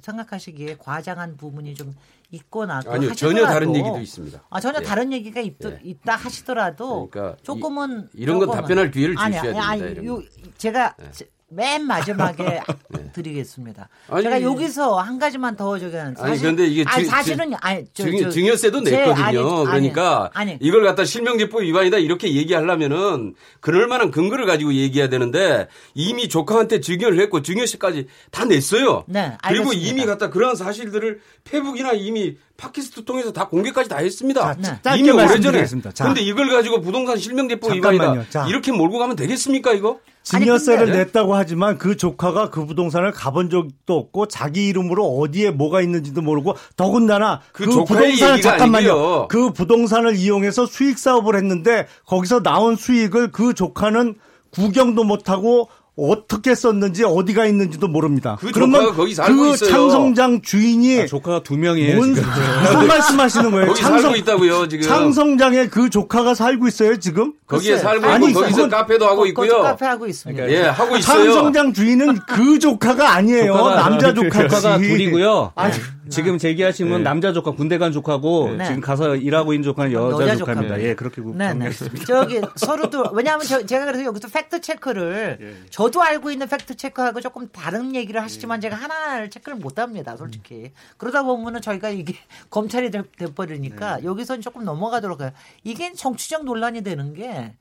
[0.00, 1.94] 생각하시기에 과장한 부분이 좀
[2.30, 4.42] 있거나 아니요 전혀 다른 얘기도 있습니다.
[4.48, 4.84] 아 전혀 예.
[4.84, 5.80] 다른 얘기가 있, 예.
[5.82, 9.68] 있다 하시더라도 그러니까 조금은 이, 런건 답변할 기회를 주셔야 됩니다.
[9.68, 10.22] 아니, 요,
[10.56, 11.10] 제가 예.
[11.50, 12.44] 맨 마지막에
[12.88, 13.10] 네.
[13.12, 13.88] 드리겠습니다.
[14.08, 17.84] 아니, 제가 여기서 한 가지만 더 저기 하는 사실, 아니 그런데 이게 아니, 사실은 아니
[17.92, 19.58] 저, 증, 증여세도 냈거든요.
[19.66, 25.66] 아니, 그러니까 아니, 이걸 갖다 실명제법 위반이다 이렇게 얘기하려면은 그럴 만한 근거를 가지고 얘기해야 되는데
[25.94, 29.04] 이미 조카한테 증여를 했고 증여세까지 다 냈어요.
[29.08, 34.56] 네, 그리고 이미 갖다 그러한 사실들을 페북이나 이미 팟캐스트 통해서 다 공개까지 다 했습니다.
[34.82, 35.64] 자, 이미 오래전에.
[35.96, 38.24] 그런데 이걸 가지고 부동산 실명제법 위반이다.
[38.28, 38.46] 자.
[38.46, 39.98] 이렇게 몰고 가면 되겠습니까 이거?
[40.22, 46.20] 증여세를 냈다고 하지만 그 조카가 그 부동산을 가본 적도 없고 자기 이름으로 어디에 뭐가 있는지도
[46.20, 48.90] 모르고 더군다나 그, 그 부동산을 잠깐만요.
[48.90, 49.28] 아니고요.
[49.28, 54.16] 그 부동산을 이용해서 수익 사업을 했는데 거기서 나온 수익을 그 조카는
[54.50, 55.68] 구경도 못하고
[56.08, 58.36] 어떻게 썼는지 어디가 있는지도 모릅니다.
[58.40, 59.70] 그 그러면 거기 살고 그 있어요.
[59.70, 61.96] 창성장 주인이 아, 조카가 두 명이에요.
[61.96, 63.66] 뭔, 무슨 말씀하시는 거예요?
[63.68, 64.88] 거기 창성, 살고 있다고요 지금.
[64.88, 67.34] 창성장에 그 조카가 살고 있어요 지금?
[67.46, 69.62] 거기에 글쎄, 살고 아니, 있고 거기서 카페도 하고 있고요.
[69.62, 70.50] 카페 하고 있습니다.
[70.50, 71.24] 예 하고 있어요.
[71.24, 73.52] 창성장 주인은 그 조카가 아니에요.
[73.52, 75.52] 조카가, 남자 조카 조카가 둘이고요.
[75.54, 75.74] 아니,
[76.10, 77.04] 지금 제기하신 분 네.
[77.04, 78.66] 남자 조카 군대 간 조카고 네.
[78.66, 80.80] 지금 가서 일하고 있는 조카는 여자, 여자 조카입니다.
[80.82, 81.70] 예, 그렇게 네, 네.
[82.06, 85.54] 저기 서로도 왜냐하면 저, 제가 그래서 여기서 fact check를 예.
[85.70, 88.60] 저도 알고 있는 fact check하고 조금 다른 얘기를 하시지만 예.
[88.62, 90.54] 제가 하나를 체크를 못 합니다, 솔직히.
[90.54, 90.70] 음.
[90.96, 92.14] 그러다 보면은 저희가 이게
[92.50, 93.02] 검찰이 돼,
[93.34, 94.04] 버리니까 네.
[94.04, 95.30] 여기서는 조금 넘어가도록 해요.
[95.64, 97.54] 이게 정치적 논란이 되는 게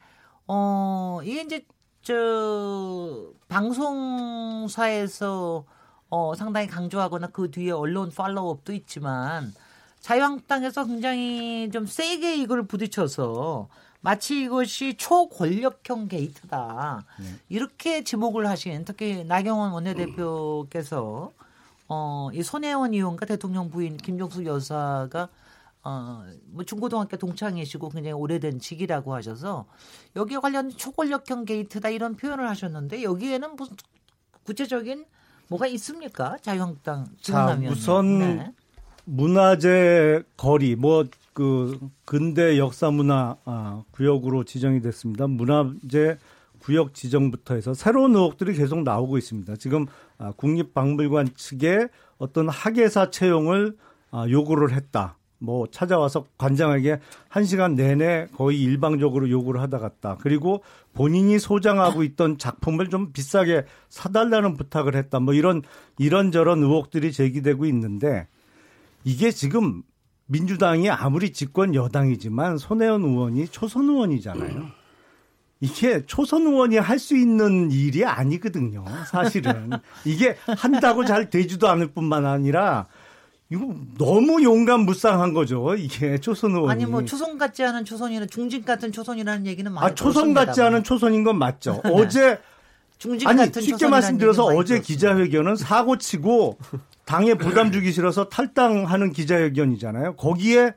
[0.48, 1.64] 어, 이게 이제
[2.02, 5.10] 저 방송사에서
[6.10, 9.54] 어, 상당히 강조하거나 그 뒤에 언론 follow-up도 있지만
[10.00, 13.68] 자유한국당에서 굉장히 좀 세게 이걸 부딪혀서
[14.02, 17.06] 마치 이것이 초권력형 게이트다.
[17.20, 17.26] 네.
[17.50, 21.34] 이렇게 지목을 하신 특히 나경원 원내대표께서
[21.90, 25.28] 어, 이 손혜원 의원과 대통령 부인 김종숙 여사가
[25.84, 29.66] 어, 뭐 중고등학교 동창이시고 굉장히 오래된 직이라고 하셔서
[30.16, 33.76] 여기에 관련 초권력형 게이트다 이런 표현을 하셨는데 여기에는 무슨
[34.44, 35.06] 구체적인
[35.50, 36.38] 뭐가 있습니까?
[36.42, 38.54] 자유한국당 자, 우선 네.
[39.06, 41.06] 문화재 거리 뭐
[41.40, 45.26] 그 근대 역사 문화 아, 구역으로 지정이 됐습니다.
[45.28, 46.18] 문화재
[46.60, 49.56] 구역 지정부터 해서 새로운 의혹들이 계속 나오고 있습니다.
[49.56, 49.86] 지금
[50.18, 51.88] 아, 국립박물관 측에
[52.18, 53.78] 어떤 학예사 채용을
[54.12, 55.16] 아, 요구를 했다.
[55.40, 60.18] 뭐 찾아와서 관장에게 한 시간 내내 거의 일방적으로 요구를 하다 갔다.
[60.20, 60.64] 그리고
[60.94, 65.20] 본인이 소장하고 있던 작품을 좀 비싸게 사달라는 부탁을 했다.
[65.20, 65.62] 뭐 이런
[65.98, 68.28] 이런저런 의혹들이 제기되고 있는데
[69.06, 69.82] 이게 지금
[70.28, 74.68] 민주당이 아무리 집권 여당이지만 손혜원 의원이 초선 의원이잖아요.
[75.62, 78.86] 이게 초선 의원이 할 수 있는 일이 아니거든요.
[79.08, 79.72] 사실은
[80.06, 82.88] 이게 한다고 잘 되지도 않을 뿐만 아니라
[83.52, 85.74] 이거 너무 용감무쌍한 거죠.
[85.76, 86.72] 이게 초선 의원이.
[86.72, 90.84] 아니 뭐 초선 같지 않은 초선이나 중진 같은 초선이라는 얘기는 많이 아 초선 같지 않은
[90.84, 91.82] 초선인 건 맞죠.
[91.84, 91.92] 네.
[91.92, 92.40] 어제
[93.00, 96.58] 중진 아니 같은 쉽게 말씀드려서 어제 기자회견은 사고 치고
[97.06, 100.16] 당에 부담 주기 싫어서 탈당하는 기자회견이잖아요.
[100.16, 100.74] 거기에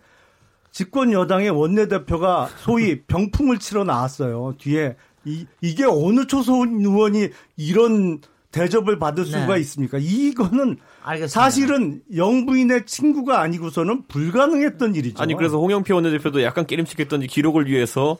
[0.71, 4.55] 집권 여당의 원내대표가 소위 병풍을 치러 나왔어요.
[4.57, 4.97] 뒤에
[5.27, 9.31] 이, 이게 어느 초선 의원이 이런 대접을 받을 네.
[9.31, 9.99] 수가 있습니까?
[10.01, 11.41] 이거는 알겠습니다.
[11.41, 15.23] 사실은 영부인의 친구가 아니고서는 불가능했던 일이죠.
[15.23, 18.19] 아니 그래서 홍영표 원내대표도 약간 깨림칙했던지 기록을 위해서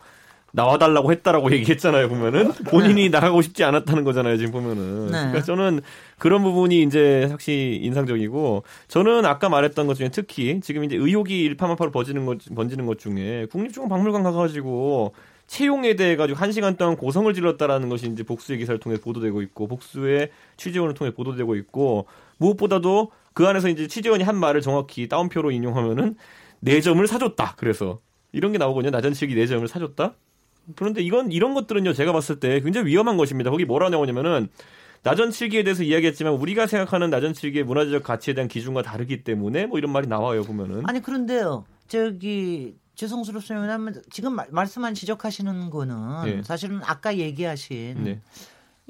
[0.55, 2.53] 나와달라고 했다라고 얘기했잖아요, 보면은.
[2.69, 3.09] 본인이 네.
[3.09, 5.07] 나가고 싶지 않았다는 거잖아요, 지금 보면은.
[5.07, 5.13] 네.
[5.13, 5.81] 그러니까 저는
[6.19, 11.91] 그런 부분이 이제 확실히 인상적이고, 저는 아까 말했던 것 중에 특히 지금 이제 의혹이 일파만파로
[11.91, 15.15] 번지는 것, 번지는 것 중에 국립중앙박물관 가가지고
[15.47, 19.69] 채용에 대해 가지고 한 시간 동안 고성을 질렀다라는 것이 이제 복수의 기사를 통해 보도되고 있고,
[19.69, 20.29] 복수의
[20.59, 22.07] 취재원을 통해 보도되고 있고,
[22.43, 26.17] 무엇보다도 그 안에서 이제 취재원이 한 말을 정확히 따옴표로 인용하면은
[26.65, 27.55] 4점을 사줬다.
[27.57, 28.01] 그래서
[28.33, 28.91] 이런 게 나오거든요.
[28.91, 30.15] 나전식이 4점을 사줬다.
[30.77, 33.51] 그런데 이건 이런 것들은요 제가 봤을 때 굉장히 위험한 것입니다.
[33.51, 34.49] 거기 뭐라 나오냐면은
[35.03, 40.07] 나전칠기에 대해서 이야기했지만 우리가 생각하는 나전칠기의 문화적 가치에 대한 기준과 다르기 때문에 뭐 이런 말이
[40.07, 40.83] 나와요 보면은.
[40.87, 46.43] 아니 그런데요 저기 죄송스럽습니다만 지금 말씀한 지적하시는 거는 네.
[46.45, 48.21] 사실은 아까 얘기하신 네.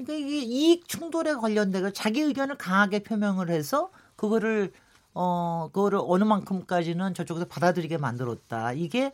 [0.03, 4.71] 그러니까 이게 이익 충돌에 관련돼서 자기 의견을 강하게 표명을 해서 그거를
[5.13, 8.73] 어 그거를 어느 만큼까지는 저쪽에서 받아들이게 만들었다.
[8.73, 9.11] 이게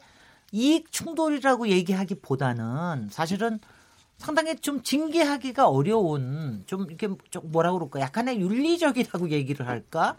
[0.51, 3.59] 이익 충돌이라고 얘기하기보다는 사실은
[4.17, 10.17] 상당히 좀 징계하기가 어려운 좀 이렇게 좀 뭐라 그럴까 약간의 윤리적이라고 얘기를 할까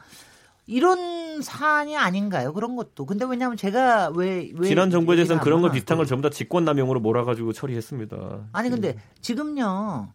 [0.66, 2.52] 이런 사안이 아닌가요?
[2.52, 3.04] 그런 것도.
[3.04, 7.00] 근데 왜냐하면 제가 왜, 왜 지난 정부에 대해서는 그런 거 비슷한 걸 전부 다 직권남용으로
[7.00, 8.48] 몰아가지고 처리했습니다.
[8.52, 10.12] 아니 근데 지금요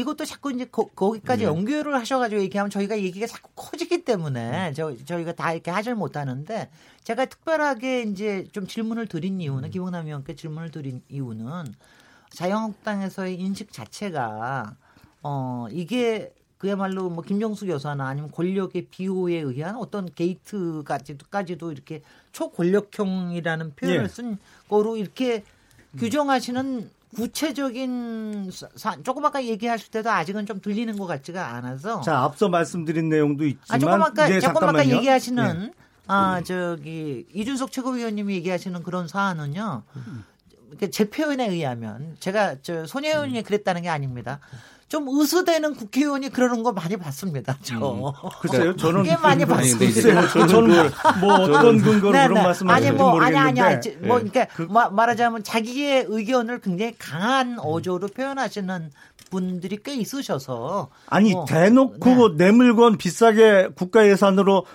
[0.00, 1.48] 이것도 자꾸 이제 거, 기까지 네.
[1.48, 4.72] 연결을 하셔가지고 얘기하면 저희가 얘기가 자꾸 커지기 때문에 네.
[4.72, 6.70] 저, 저희가 다 이렇게 하질 못하는데
[7.04, 9.70] 제가 특별하게 이제 좀 질문을 드린 이유는 음.
[9.70, 11.64] 김홍남 의원께 질문을 드린 이유는
[12.30, 14.76] 자유한국당에서의 인식 자체가
[15.22, 24.04] 어 이게 그야말로 뭐 김정숙 여사나 아니면 권력의 비호에 의한 어떤 게이트까지도까지도 이렇게 초권력형이라는 표현을
[24.04, 24.08] 예.
[24.08, 24.38] 쓴
[24.68, 25.44] 거로 이렇게
[25.98, 32.00] 규정하시는 구체적인 사, 조금 아까 얘기하실 때도 아직은 좀 들리는 것 같지가 않아서.
[32.00, 33.64] 자 앞서 말씀드린 내용도 있지만.
[33.68, 34.78] 아, 조금 아까 조금 잠깐만요.
[34.78, 35.72] 아까 얘기하시는 네.
[36.06, 39.82] 아 저기 이준석 최고위원님이 얘기하시는 그런 사안은요.
[40.90, 44.40] 제 표현에 의하면 제가 저 손혜원이 그랬다는 게 아닙니다.
[44.88, 47.56] 좀 의수되는 국회의원이 그러는 거 많이 봤습니다.
[47.62, 47.92] 저.
[47.92, 48.12] 음.
[48.40, 50.46] 글쎄요, 저는 꽤 많이 봤습니다.
[50.46, 52.42] 저는 뭐 어떤 근거로 네, 그런 네.
[52.42, 53.38] 말씀하시는지 아니, 뭐, 모르겠는데.
[53.38, 58.90] 아니, 아니, 아니, 뭐, 그러니까 그, 말하자면 자기의 의견을 굉장히 강한 어조로 표현하시는
[59.30, 60.90] 분들이 꽤 있으셔서.
[61.06, 62.44] 아니, 뭐, 대놓고 네.
[62.44, 64.66] 내 물건 비싸게 국가 예산으로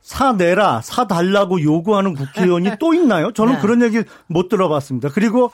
[0.00, 3.32] 사내라, 사달라고 요구하는 국회의원이 또 있나요?
[3.32, 3.60] 저는 네.
[3.60, 5.10] 그런 얘기 못 들어봤습니다.
[5.10, 5.50] 그리고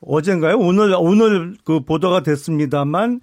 [0.00, 0.56] 어젠가요?
[0.58, 3.20] 오늘, 오늘 그 보도가 됐습니다만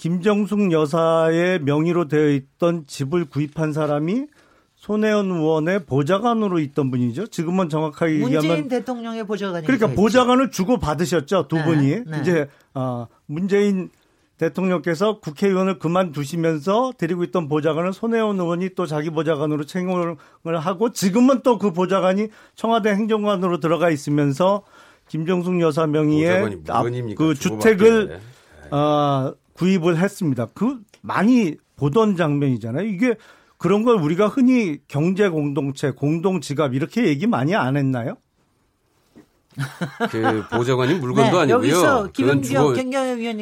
[0.00, 4.28] 김정숙 여사의 명의로 되어 있던 집을 구입한 사람이
[4.74, 7.26] 손혜원 의원의 보좌관으로 있던 분이죠.
[7.26, 11.86] 지금은 정확하게 문재인 얘기하면 문재인 대통령의 보좌관이 그러니까 보좌관을 주고 받으셨죠 두 네, 분이.
[12.06, 12.18] 네.
[12.18, 13.90] 이제 어, 문재인
[14.38, 20.16] 대통령께서 국회의원을 그만두시면서 데리고 있던 보좌관을 손혜원 의원이 또 자기 보좌관으로 채용을
[20.60, 24.62] 하고 지금은 또 그 보좌관이 청와대 행정관으로 들어가 있으면서
[25.08, 26.62] 김정숙 여사 명의의
[27.18, 28.18] 그 주택을
[28.70, 30.48] 어, 구입을 했습니다.
[30.54, 32.86] 그 많이 보던 장면이잖아요.
[32.86, 33.14] 이게
[33.58, 38.16] 그런 걸 우리가 흔히 경제 공동체, 공동 지갑 이렇게 얘기 많이 안 했나요?
[40.10, 42.08] 그 보좌관이 물건도 네, 아니고요.
[42.16, 42.74] 그건 주고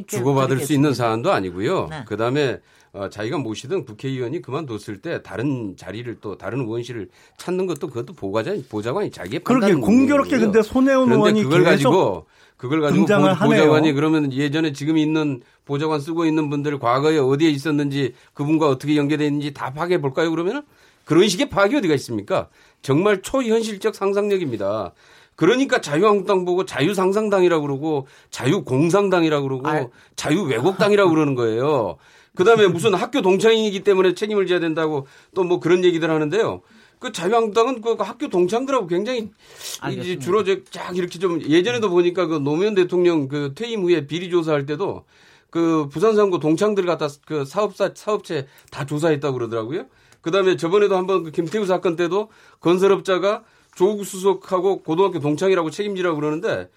[0.06, 1.86] 주고받을 수 있는 사안도 아니고요.
[1.88, 2.04] 네.
[2.04, 2.58] 그다음에
[2.92, 8.64] 어, 자기가 모시던 국회의원이 그만뒀을 때 다른 자리를 또 다른 의원실을 찾는 것도 그것도 보좌관
[8.68, 12.26] 보좌관이 자기의 그렇게 공교롭게 근데 손혜원 의원이 그걸 가지고
[12.58, 18.14] 그걸 가지고 보, 보좌관이 그러면 예전에 지금 있는 보좌관 쓰고 있는 분들 과거에 어디에 있었는지
[18.34, 20.30] 그분과 어떻게 연계되어 있는지 다 파악해 볼까요?
[20.30, 20.62] 그러면은
[21.04, 22.48] 그런 식의 파악이 어디가 있습니까?
[22.82, 24.92] 정말 초현실적 상상력입니다.
[25.36, 29.86] 그러니까 자유한국당 보고 자유상상당이라고 그러고 자유공상당이라고 그러고 아.
[30.16, 31.96] 자유왜곡당이라고 그러는 거예요.
[32.34, 36.60] 그다음에 무슨 학교 동창이기 때문에 책임을 져야 된다고 또 뭐 그런 얘기들 하는데요.
[36.98, 39.30] 그 자유한국당은 그 학교 동창들하고 굉장히
[39.80, 40.02] 알겠습니다.
[40.02, 44.66] 이제 주로 쫙 이렇게 좀 예전에도 보니까 그 노무현 대통령 그 퇴임 후에 비리 조사할
[44.66, 45.04] 때도
[45.50, 49.86] 그 부산상고 동창들 갖다 그 사업사 사업체 다 조사했다고 그러더라고요.
[50.20, 52.28] 그다음에 저번에도 한번 그 김태우 사건 때도
[52.60, 53.44] 건설업자가
[53.74, 56.68] 조국 수석하고 고등학교 동창이라고 책임지라고 그러는데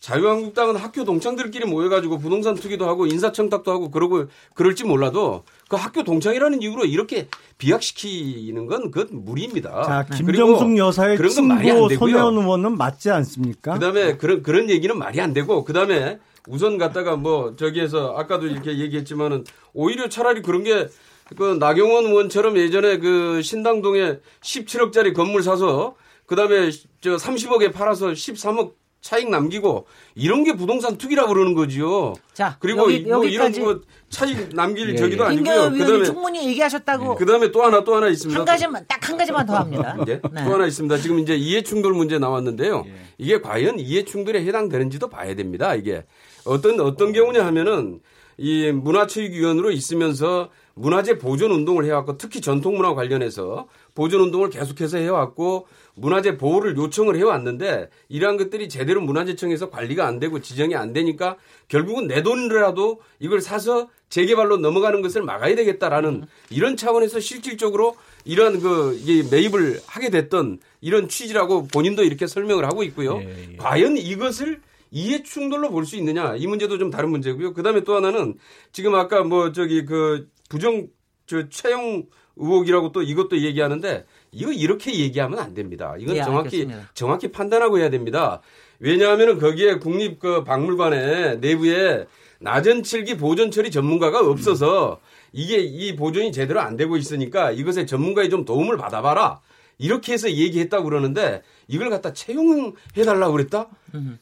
[0.00, 4.24] 자유한국당은 학교 동창들끼리 모여가지고 부동산 투기도 하고 인사청탁도 하고 그러고
[4.54, 7.28] 그럴지 몰라도 그 학교 동창이라는 이유로 이렇게
[7.58, 9.82] 비약시키는 건 그건 무리입니다.
[9.82, 12.16] 자, 김정숙 여사의 그런 건 말이 안 되고요.
[12.16, 13.74] 의원은 맞지 않습니까?
[13.74, 19.44] 그다음에 그런 그런 얘기는 말이 안 되고 그다음에 우선 갔다가 뭐 저기에서 아까도 이렇게 얘기했지만은
[19.74, 20.88] 오히려 차라리 그런 게
[21.36, 25.94] 그 나경원 의원처럼 예전에 그 신당동에 17억짜리 건물 사서
[26.26, 26.70] 그다음에
[27.00, 32.14] 저 30억에 팔아서 13억 차익 남기고 이런 게 부동산 투기라 그러는 거지요.
[32.34, 33.80] 자, 그리고 여기, 뭐 이런 뭐
[34.10, 35.28] 차익 남길 예, 저기도 예.
[35.28, 35.70] 아니고요.
[35.70, 37.12] 그다음에 충분히 얘기하셨다고.
[37.12, 37.18] 예.
[37.18, 38.38] 그다음에 또 하나 또 하나 있습니다.
[38.38, 39.96] 한 가지만 딱 한 가지만 더 합니다.
[40.06, 40.20] 네.
[40.32, 40.44] 네.
[40.44, 40.98] 또 하나 있습니다.
[40.98, 42.84] 지금 이제 이해 충돌 문제 나왔는데요.
[42.86, 42.92] 예.
[43.18, 45.74] 이게 과연 이해 충돌에 해당되는지도 봐야 됩니다.
[45.74, 46.04] 이게
[46.44, 48.00] 어떤 어떤 경우냐 하면은
[48.38, 56.36] 이 문화체육위원으로 있으면서 문화재 보존 운동을 해왔고 특히 전통문화 관련해서 보존 운동을 계속해서 해왔고 문화재
[56.36, 61.36] 보호를 요청을 해왔는데 이러한 것들이 제대로 문화재청에서 관리가 안 되고 지정이 안 되니까
[61.68, 69.00] 결국은 내 돈이라도 이걸 사서 재개발로 넘어가는 것을 막아야 되겠다라는 이런 차원에서 실질적으로 이러한 그
[69.30, 73.20] 매입을 하게 됐던 이런 취지라고 본인도 이렇게 설명을 하고 있고요.
[73.22, 73.56] 예, 예.
[73.56, 74.60] 과연 이것을
[74.90, 77.54] 이해 충돌로 볼 수 있느냐 이 문제도 좀 다른 문제고요.
[77.54, 78.34] 그다음에 또 하나는
[78.72, 80.88] 지금 아까 뭐 저기 그 부정
[81.26, 85.94] 저 채용 의혹이라고 또 이것도 얘기하는데 이거 이렇게 얘기하면 안 됩니다.
[85.98, 86.90] 이건 예, 정확히 알겠습니다.
[86.94, 88.40] 정확히 판단하고 해야 됩니다.
[88.78, 92.06] 왜냐하면은 거기에 국립 그 박물관에 내부에
[92.40, 95.00] 낮은 칠기 보존 처리 전문가가 없어서
[95.32, 99.40] 이게 이 보존이 제대로 안 되고 있으니까 이것에 전문가의 좀 도움을 받아봐라.
[99.78, 103.66] 이렇게 해서 얘기했다고 그러는데 이걸 갖다 채용해달라고 그랬다?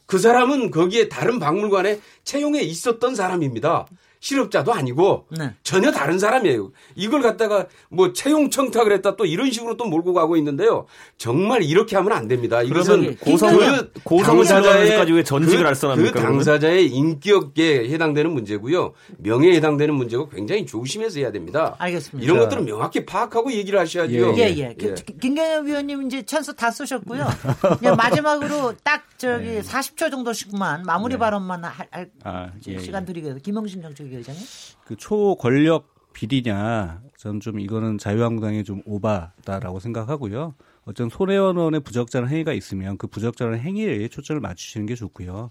[0.06, 3.86] 그 사람은 거기에 다른 박물관에 채용해 있었던 사람입니다.
[4.20, 5.54] 실업자도 아니고 네.
[5.62, 6.72] 전혀 다른 사람이에요.
[6.94, 10.86] 이걸 갖다가 뭐 채용 청탁을 했다 또 이런 식으로 또 몰고 가고 있는데요.
[11.16, 12.62] 정말 이렇게 하면 안 됩니다.
[12.62, 16.12] 이것은 고성을 고성을 당사자의 왜 전직을 그, 알선합니까?
[16.12, 18.92] 그 당사자의 인격에 해당되는 문제고요.
[19.18, 21.76] 명예에 해당되는 문제고 굉장히 조심해서 해야 됩니다.
[21.78, 22.24] 알겠습니다.
[22.24, 24.36] 이런 것들은 명확히 파악하고 얘기를 하셔야죠.
[24.36, 24.56] 예, 예.
[24.58, 24.74] 예.
[24.80, 24.94] 예.
[25.20, 27.26] 김경현 위원님 이제 찬스 다 쓰셨고요.
[27.96, 29.60] 마지막으로 딱 저기 네.
[29.60, 31.18] 40초 정도씩만 마무리 네.
[31.18, 33.06] 발언만 할, 할 아, 예, 시간 예.
[33.06, 33.44] 드리겠습니다.
[33.44, 34.76] 김영신 정책 위.
[34.84, 40.54] 그 초권력 비리냐, 저는 좀 이거는 자유한국당이 좀 오바다라고 생각하고요.
[40.84, 45.50] 어떤 손혜원 의원의 부적절한 행위가 있으면 그 부적절한 행위에 초점을 맞추시는 게 좋고요.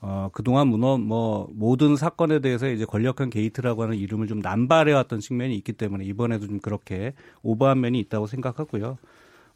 [0.00, 5.56] 어, 그동안 문어, 뭐, 모든 사건에 대해서 이제 권력형 게이트라고 하는 이름을 좀 남발해왔던 측면이
[5.56, 8.98] 있기 때문에 이번에도 좀 그렇게 오버한 면이 있다고 생각하고요.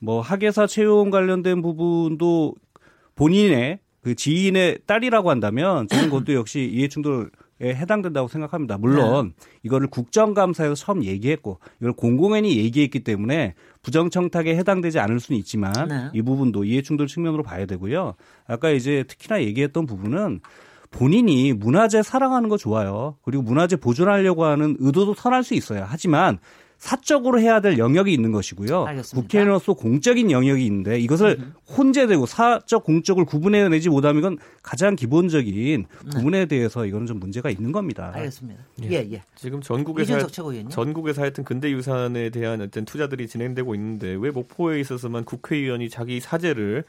[0.01, 2.57] 뭐, 학예사 채용 관련된 부분도
[3.15, 7.27] 본인의 그 지인의 딸이라고 한다면 저는 그것도 역시 이해충돌에
[7.71, 8.79] 해당된다고 생각합니다.
[8.79, 9.47] 물론 네.
[9.63, 16.11] 이거를 국정감사에서 처음 얘기했고 이걸 공공연히 얘기했기 때문에 부정청탁에 해당되지 않을 수는 있지만 네.
[16.13, 18.15] 이 부분도 이해충돌 측면으로 봐야 되고요.
[18.47, 20.41] 아까 이제 특히나 얘기했던 부분은
[20.91, 23.17] 본인이 문화재 사랑하는 거 좋아요.
[23.23, 25.85] 그리고 문화재 보존하려고 하는 의도도 선할 수 있어요.
[25.89, 26.39] 하지만
[26.83, 28.87] 사적으로 해야 될 영역이 있는 것이고요.
[28.87, 29.23] 알겠습니다.
[29.23, 31.39] 국회의원으로서 공적인 영역이 있는데 이것을
[31.79, 36.11] 혼재되고 사적 공적을 구분해내지 못하면 이건 가장 기본적인 네.
[36.11, 38.11] 부분에 대해서 이거는 좀 문제가 있는 겁니다.
[38.13, 38.61] 알겠습니다.
[38.83, 39.09] 예, 예.
[39.13, 39.23] 예.
[39.37, 40.27] 지금 전국에서
[40.71, 46.83] 전국에서 하여튼 근대 유산에 대한 어떤 투자들이 진행되고 있는데 왜 목포에 있어서만 국회의원이 자기 사재를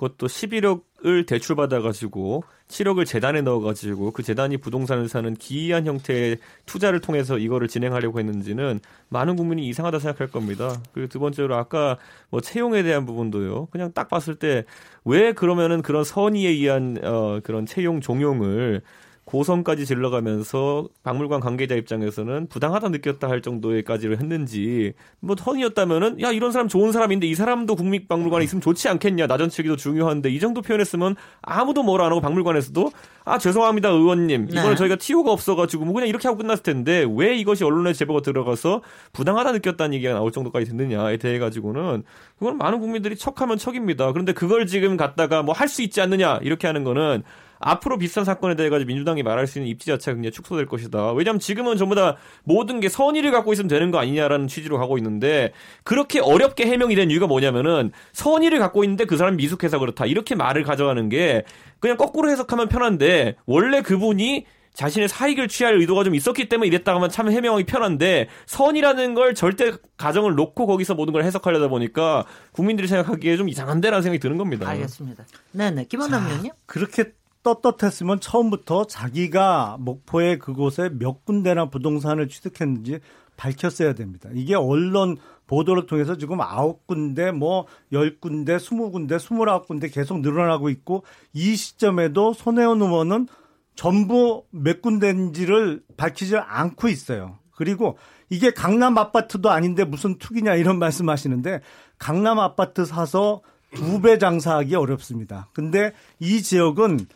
[0.00, 7.68] 그것도 11억을 대출받아가지고 7억을 재단에 넣어가지고 그 재단이 부동산을 사는 기이한 형태의 투자를 통해서 이거를
[7.68, 8.80] 진행하려고 했는지는
[9.10, 10.80] 많은 국민이 이상하다 생각할 겁니다.
[10.92, 11.98] 그리고 두 번째로 아까
[12.30, 13.66] 뭐 채용에 대한 부분도요.
[13.66, 14.64] 그냥 딱 봤을 때
[15.04, 18.82] 왜 그러면은 그런 선의에 의한 어 그런 채용 종용을
[19.24, 26.66] 고성까지 질러가면서 박물관 관계자 입장에서는 부당하다 느꼈다 할 정도에까지를 했는지 뭐 턴이었다면은 야 이런 사람
[26.66, 29.28] 좋은 사람인데 이 사람도 국립박물관에 있으면 좋지 않겠냐.
[29.28, 32.90] 나전치기도 중요한데 이 정도 표현했으면 아무도 뭐라 안 하고 박물관에서도
[33.24, 34.48] 아 죄송합니다 의원님.
[34.50, 34.74] 이번에 네.
[34.74, 39.52] 저희가 티오가 없어가지고 뭐 그냥 이렇게 하고 끝났을 텐데 왜 이것이 언론에 제보가 들어가서 부당하다
[39.52, 42.02] 느꼈다는 얘기가 나올 정도까지 됐느냐에 대해 가지고는
[42.38, 44.10] 그건 많은 국민들이 척하면 척입니다.
[44.12, 47.22] 그런데 그걸 지금 갖다가 뭐 할 수 있지 않느냐 이렇게 하는 거는
[47.60, 51.12] 앞으로 비슷한 사건에 대해 가지고 민주당이 말할 수 있는 입지 자체가 굉장히 축소될 것이다.
[51.12, 55.52] 왜냐하면 지금은 전부 다 모든 게 선의를 갖고 있으면 되는 거 아니냐라는 취지로 가고 있는데
[55.84, 60.06] 그렇게 어렵게 해명이 된 이유가 뭐냐면은 선의를 갖고 있는데 그 사람 미숙해서 그렇다.
[60.06, 61.44] 이렇게 말을 가져가는 게
[61.78, 67.10] 그냥 거꾸로 해석하면 편한데 원래 그분이 자신의 사익을 취할 의도가 좀 있었기 때문에 이랬다 하면
[67.10, 73.36] 참 해명하기 편한데 선이라는 걸 절대 가정을 놓고 거기서 모든 걸 해석하려다 보니까 국민들이 생각하기에
[73.36, 74.68] 좀 이상한데라는 생각이 드는 겁니다.
[74.68, 75.24] 알겠습니다.
[75.52, 75.86] 네네.
[75.86, 76.52] 김원남 의원님.
[76.66, 77.12] 그렇게
[77.42, 83.00] 떳떳했으면 처음부터 자기가 목포의 그곳에 몇 군데나 부동산을 취득했는지
[83.36, 84.28] 밝혔어야 됩니다.
[84.34, 85.16] 이게 언론
[85.46, 91.04] 보도를 통해서 지금 아홉 군데, 뭐, 열 군데, 스무 군데, 스물아홉 군데 계속 늘어나고 있고,
[91.32, 93.26] 이 시점에도 손혜원 의원은
[93.74, 97.38] 전부 몇 군데인지를 밝히지 않고 있어요.
[97.56, 97.96] 그리고
[98.28, 101.62] 이게 강남 아파트도 아닌데 무슨 투기냐 이런 말씀 하시는데,
[101.98, 103.40] 강남 아파트 사서
[103.74, 105.48] 두 배 장사하기 어렵습니다.
[105.52, 107.06] 근데 이 지역은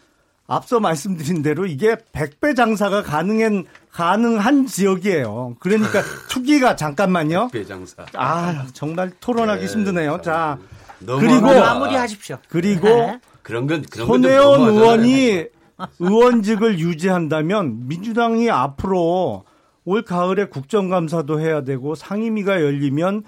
[0.46, 5.56] 앞서 말씀드린 대로 이게 100배 장사가 가능한 가능한 지역이에요.
[5.58, 7.48] 그러니까 투기가 잠깐만요.
[7.52, 8.04] 100배 장사.
[8.14, 10.20] 아, 정말 토론하기 네, 힘드네요.
[10.22, 10.58] 자,
[10.98, 12.38] 그리고 마무리하십시오.
[12.48, 13.20] 그리고 네.
[13.42, 15.46] 그런 건 그런 손혜원 의원이
[15.98, 19.44] 의원직을 유지한다면 민주당이 앞으로
[19.84, 23.24] 올 가을에 국정감사도 해야 되고 상임위가 열리면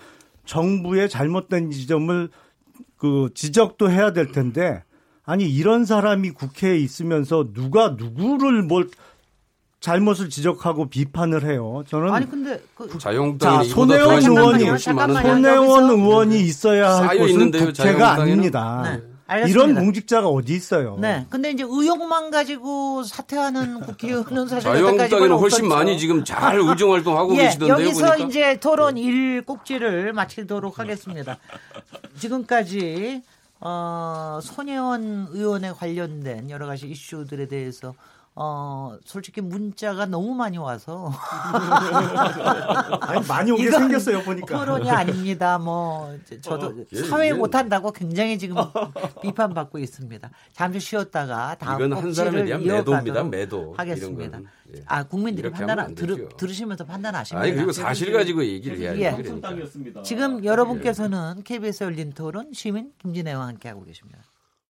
[0.46, 2.30] 정부의 잘못된 지점을
[2.96, 4.82] 그 지적도 해야 될 텐데
[5.26, 8.88] 아니 이런 사람이 국회에 있으면서 누가 누구를 뭘
[9.80, 11.82] 잘못을 지적하고 비판을 해요.
[11.88, 18.82] 저는 아니 근데 그 자유한국당 손혜원 의원이 손혜원 의원이 있어야 할 곳은 국회가 아닙니다.
[18.84, 19.02] 네.
[19.28, 19.64] 알겠습니다.
[19.64, 20.96] 이런 공직자가 어디 있어요?
[21.00, 21.26] 네.
[21.28, 27.46] 근데 이제 의혹만 가지고 사퇴하는 국회의원은 사실 자유한국당에는 훨씬 많이 지금 잘 의정 활동하고 예,
[27.46, 27.74] 계시던데요.
[27.74, 28.28] 여기서 보니까.
[28.28, 31.38] 이제 토론 일 꼭지를 마치도록 하겠습니다.
[32.20, 33.22] 지금까지
[33.60, 37.94] 어, 손혜원 의원에 관련된 여러 가지 이슈들에 대해서
[38.38, 41.10] 어, 솔직히 문자가 너무 많이 와서.
[43.00, 44.58] 아니, 많이 오게 생겼어요, 보니까.
[44.58, 45.56] 토론이 아닙니다.
[45.56, 47.32] 뭐, 저도 어, 예, 사회 예.
[47.32, 48.56] 못한다고 굉장히 지금
[49.22, 50.30] 비판받고 있습니다.
[50.52, 53.72] 잠시 쉬었다가 다음 이건 한 사람에 대한 매도입니다, 매도.
[53.74, 54.38] 하겠습니다.
[54.74, 54.82] 예.
[54.84, 57.42] 아, 국민들이 판단, 들, 들으시면서 판단하십니다.
[57.42, 59.00] 아니, 그리고 사실 가지고 얘기를 해야죠.
[59.00, 59.12] 예.
[59.12, 60.02] 그러니까.
[60.02, 64.20] 지금 여러분께서는 KBS 열린 토론 시민 김진애와 함께하고 계십니다.